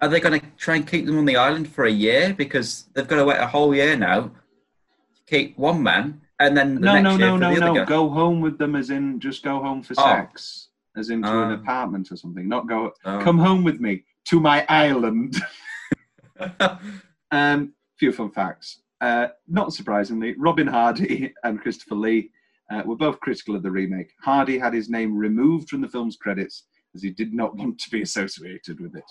[0.00, 2.86] Are they going to try and keep them on the island for a year because
[2.94, 6.80] they've got to wait a whole year now to keep one man and then the
[6.80, 7.84] No, next no, year no, no, no.
[7.84, 10.02] Go home with them, as in just go home for Oh.
[10.04, 11.54] sex, as into an Ah.
[11.54, 12.46] apartment or something.
[12.48, 12.92] Not go.
[13.04, 13.20] Oh.
[13.22, 15.36] Come home with me to my island.
[17.30, 18.80] um, few fun facts.
[19.00, 22.30] Uh, not surprisingly, Robin Hardy and Christopher Lee
[22.70, 24.12] uh, were both critical of the remake.
[24.20, 26.64] Hardy had his name removed from the film's credits
[26.94, 29.04] as he did not want to be associated with it.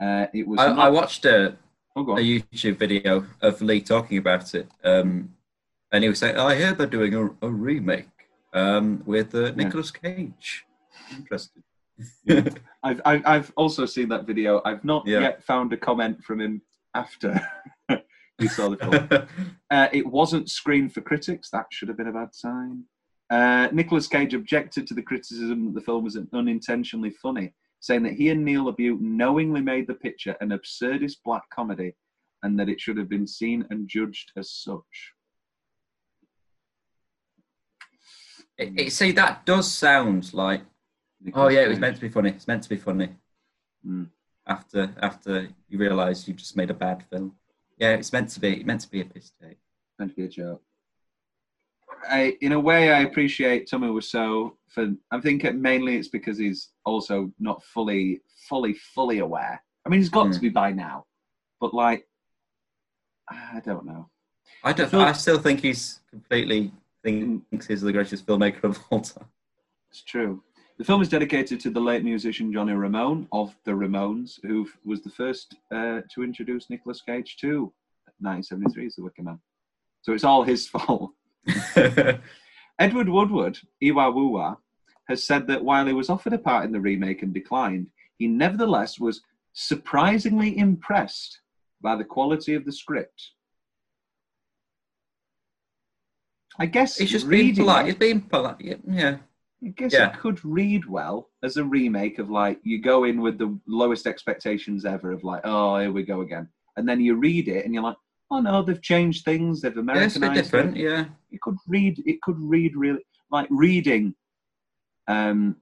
[0.00, 0.60] Uh, it was.
[0.60, 1.56] I, not- I watched a,
[1.96, 2.20] Oh, a.
[2.20, 5.32] YouTube video of Lee talking about it, um,
[5.92, 8.08] and he was saying, "I hear they're doing a, a remake
[8.52, 10.64] um, with uh, Nicolas Cage."
[11.12, 11.62] Interesting.
[12.82, 14.60] I've, I've I've also seen that video.
[14.64, 15.20] I've not Yeah.
[15.20, 16.62] yet found a comment from him
[16.94, 17.40] after
[18.38, 19.28] he saw the film.
[19.70, 21.50] uh, it wasn't screened for critics.
[21.50, 22.84] That should have been a bad sign.
[23.30, 28.12] Uh, Nicholas Cage objected to the criticism that the film was unintentionally funny, saying that
[28.14, 31.94] he and Neil LaBute knowingly made the picture an absurdist black comedy,
[32.42, 35.12] and that it should have been seen and judged as such.
[38.58, 40.62] It, it- see, that does sound like.
[41.32, 42.30] Oh yeah, it was meant to be funny.
[42.30, 43.08] It's meant to be funny.
[43.86, 44.08] Mm.
[44.46, 47.34] After after you realise you just made a bad film.
[47.78, 49.58] Yeah, it's meant to be It's meant to be a piss take.
[49.98, 50.62] meant to be a joke.
[52.10, 54.92] I, in a way, I appreciate Tommy Wiseau for.
[55.10, 59.62] I think it, mainly it's because he's also not fully, fully, fully aware.
[59.86, 60.42] I mean, he's got to Hmm.
[60.42, 61.06] be by now,
[61.60, 62.06] but like,
[63.28, 64.10] I don't know.
[64.62, 64.90] I don't.
[64.90, 66.72] feel- I still think he's completely
[67.02, 69.28] thinks he's the greatest filmmaker of all time.
[69.90, 70.42] It's true.
[70.76, 75.02] The film is dedicated to the late musician Johnny Ramone of the Ramones, who was
[75.02, 77.72] the first uh, to introduce Nicolas Cage to
[78.22, 79.38] 1973's The Wicker Man.
[80.02, 81.12] So it's all his fault.
[82.78, 84.56] Edward Woodward, Iwa Wuwa,
[85.06, 87.86] has said that while he was offered a part in the remake and declined,
[88.18, 89.20] he nevertheless was
[89.52, 91.40] surprisingly impressed
[91.80, 93.30] by the quality of the script.
[96.58, 97.84] I guess it's just being polite.
[97.84, 98.56] it- He's being polite.
[98.88, 99.18] Yeah.
[99.64, 100.10] I guess Yeah.
[100.12, 104.06] it could read well as a remake of like you go in with the lowest
[104.06, 107.72] expectations ever of like, oh, here we go again, and then you read it and
[107.72, 107.96] you're like,
[108.30, 110.76] oh no, they've changed things, they've Yeah, it's a bit Americanized different.
[110.76, 110.82] it.
[110.82, 111.04] Yeah.
[111.30, 112.02] It could read.
[112.06, 114.14] It could read really like reading.
[115.08, 115.56] Um,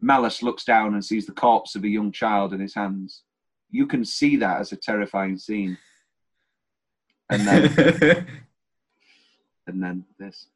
[0.00, 3.22] Malus looks down and sees the corpse of a young child in his hands.
[3.70, 5.78] You can see that as a terrifying scene.
[7.30, 8.26] And then
[9.66, 10.46] and then this.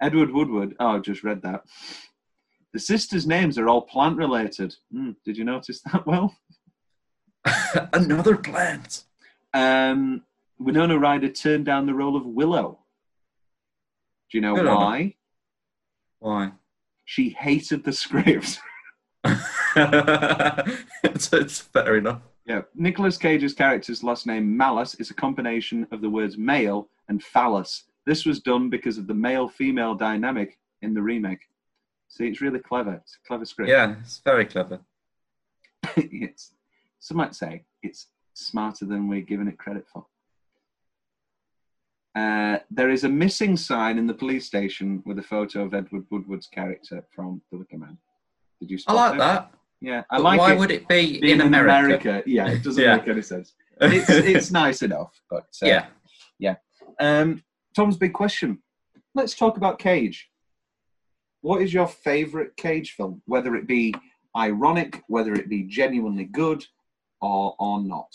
[0.00, 0.74] Edward Woodward.
[0.80, 1.64] Oh, I've just read that.
[2.72, 4.74] The sisters' names are all plant related.
[4.92, 6.06] Hmm, did you notice that?
[6.06, 6.36] Well,
[7.92, 9.04] Another plant.
[9.54, 10.22] um,
[10.58, 12.78] Winona Ryder turned down the role of Willow.
[14.30, 15.14] Do you know Good why?
[16.18, 16.52] Why?
[17.06, 18.60] She hated the script.
[19.24, 22.20] it's, it's fair enough.
[22.46, 27.22] Yeah, Nicolas Cage's character's last name Malus is a combination of the words male and
[27.22, 27.84] phallus.
[28.06, 31.40] This was done because of the male-female dynamic in the remake.
[32.10, 32.94] See, it's really clever.
[32.94, 33.70] It's a clever script.
[33.70, 34.80] Yeah, it's very clever.
[35.96, 36.52] it's
[36.98, 40.04] some might say it's smarter than we're giving it credit for.
[42.16, 46.04] Uh, there is a missing sign in the police station with a photo of Edward
[46.10, 47.96] Woodward's character from The Wicker Man.
[48.60, 48.78] Did you?
[48.88, 49.18] I like it?
[49.18, 49.52] that.
[49.80, 50.58] Yeah, I But like why it.
[50.58, 52.22] would it be being in America?
[52.26, 52.96] Yeah, it doesn't Yeah.
[52.96, 53.54] make any sense.
[53.80, 55.86] it's it's nice enough, but uh, yeah.
[56.38, 56.56] yeah.
[56.98, 57.42] Um,
[57.74, 58.60] Tom's big question.
[59.14, 60.29] Let's talk about Cage.
[61.42, 63.22] What is your favourite Cage film?
[63.26, 63.94] Whether it be
[64.36, 66.64] ironic, whether it be genuinely good,
[67.20, 68.14] or or not.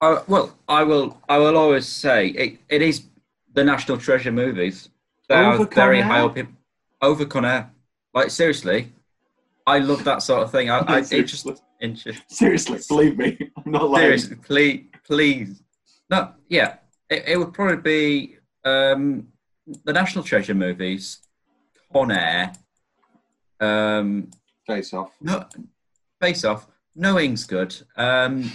[0.00, 1.18] Uh, well, I will.
[1.28, 2.58] I will always say it.
[2.68, 3.04] It is
[3.52, 4.88] the National Treasure movies.
[5.28, 6.36] They Over are very high up.
[6.36, 6.56] In,
[7.02, 7.70] over Con Air.
[8.14, 8.92] Like seriously,
[9.66, 10.70] I love that sort of thing.
[10.70, 11.64] I, I it just Seriously.
[11.80, 12.22] interest.
[12.28, 14.04] Seriously, believe me, I'm not lying.
[14.04, 15.62] Seriously, please, please.
[16.10, 16.76] No, yeah,
[17.08, 19.28] it, it would probably be um,
[19.84, 21.18] the National Treasure movies,
[21.92, 22.52] Con Air,
[23.60, 24.30] um,
[24.66, 25.12] Face off.
[25.20, 25.46] no,
[26.20, 28.50] Face Off, Knowing's good, um,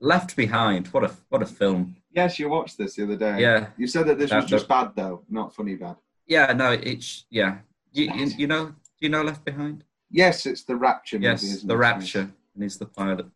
[0.00, 0.86] Left Behind.
[0.88, 1.96] What a what a film.
[2.12, 3.40] Yes, you watched this the other day.
[3.40, 3.66] Yeah.
[3.76, 5.96] You said that this was just bad though, not funny bad.
[6.26, 7.58] Yeah, no, it's yeah.
[7.92, 9.84] You, you, you know, do you know Left Behind?
[10.10, 11.54] Yes, it's the Rapture Yes, movie.
[11.54, 11.78] isn't The it?
[11.78, 13.26] Rapture, and he's the pilot.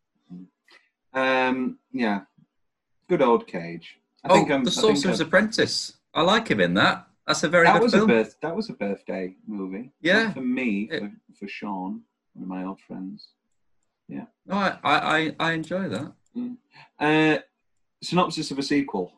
[1.12, 2.20] Um, yeah,
[3.08, 3.98] good old Cage.
[4.24, 5.94] I oh, think I'm, The I Sorcerer's I'm- Apprentice.
[6.14, 7.06] I like him in that.
[7.26, 8.10] That's a very that good was film.
[8.10, 8.36] a birth.
[8.42, 9.92] That was a birthday movie.
[10.00, 10.24] Yeah.
[10.24, 12.02] Not for me, It- for, for Sean,
[12.34, 13.28] one of my old friends.
[14.46, 16.12] No, I, I, I, enjoy that.
[16.98, 17.38] Uh,
[18.02, 19.12] synopsis of a sequel.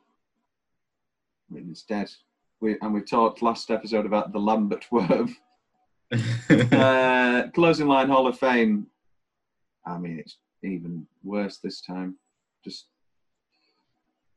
[1.50, 2.11] I mean, it's dead.
[2.61, 5.34] We, and we talked last episode about the Lambert worm.
[6.72, 8.86] uh, closing line Hall of Fame.
[9.86, 12.16] I mean, it's even worse this time.
[12.62, 12.86] Just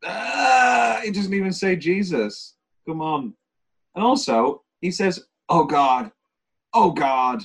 [0.03, 2.55] ah, he doesn't even say Jesus.
[2.88, 3.34] Come on.
[3.96, 6.12] And also, he says, "Oh God,
[6.74, 7.43] oh God."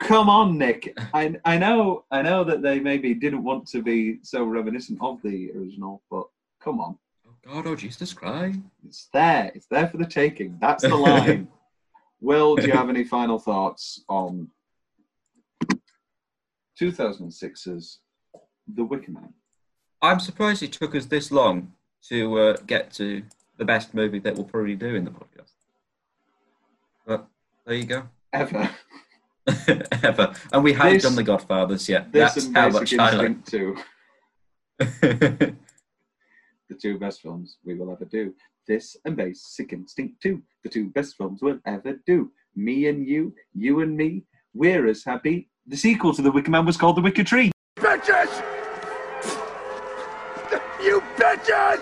[0.00, 0.94] Come on, Nick.
[1.14, 5.22] I I know I know that they maybe didn't want to be so reminiscent of
[5.22, 6.26] the original, but
[6.60, 8.58] come on, Oh God, oh Jesus Christ.
[8.86, 9.50] it's there.
[9.54, 10.58] It's there for the taking.
[10.60, 11.48] That's the line.
[12.20, 14.48] Will, do you have any final thoughts on
[16.80, 18.00] 2006's
[18.74, 19.32] The Wicker Man?
[20.00, 21.72] I'm surprised it took us this long
[22.08, 23.22] to uh, get to
[23.56, 25.52] the best movie that we'll probably do in the podcast.
[27.06, 27.26] But
[27.66, 28.02] there you go.
[28.32, 28.70] Ever.
[30.02, 30.34] Ever.
[30.52, 32.10] And we haven't This- done The Godfathers yet.
[32.12, 33.26] This That's and how Basic much I like.
[33.30, 33.76] Instinct 2,
[34.78, 35.54] the
[36.80, 38.34] two best films we will ever do.
[38.66, 42.32] This and Basic Instinct 2, the two best films we'll ever do.
[42.56, 44.24] Me and you, you and me,
[44.54, 45.48] we're as happy.
[45.66, 47.52] The sequel to The Wicker Man was called The Wicker Tree.
[47.76, 48.42] Bitches!
[50.82, 51.80] You bitches!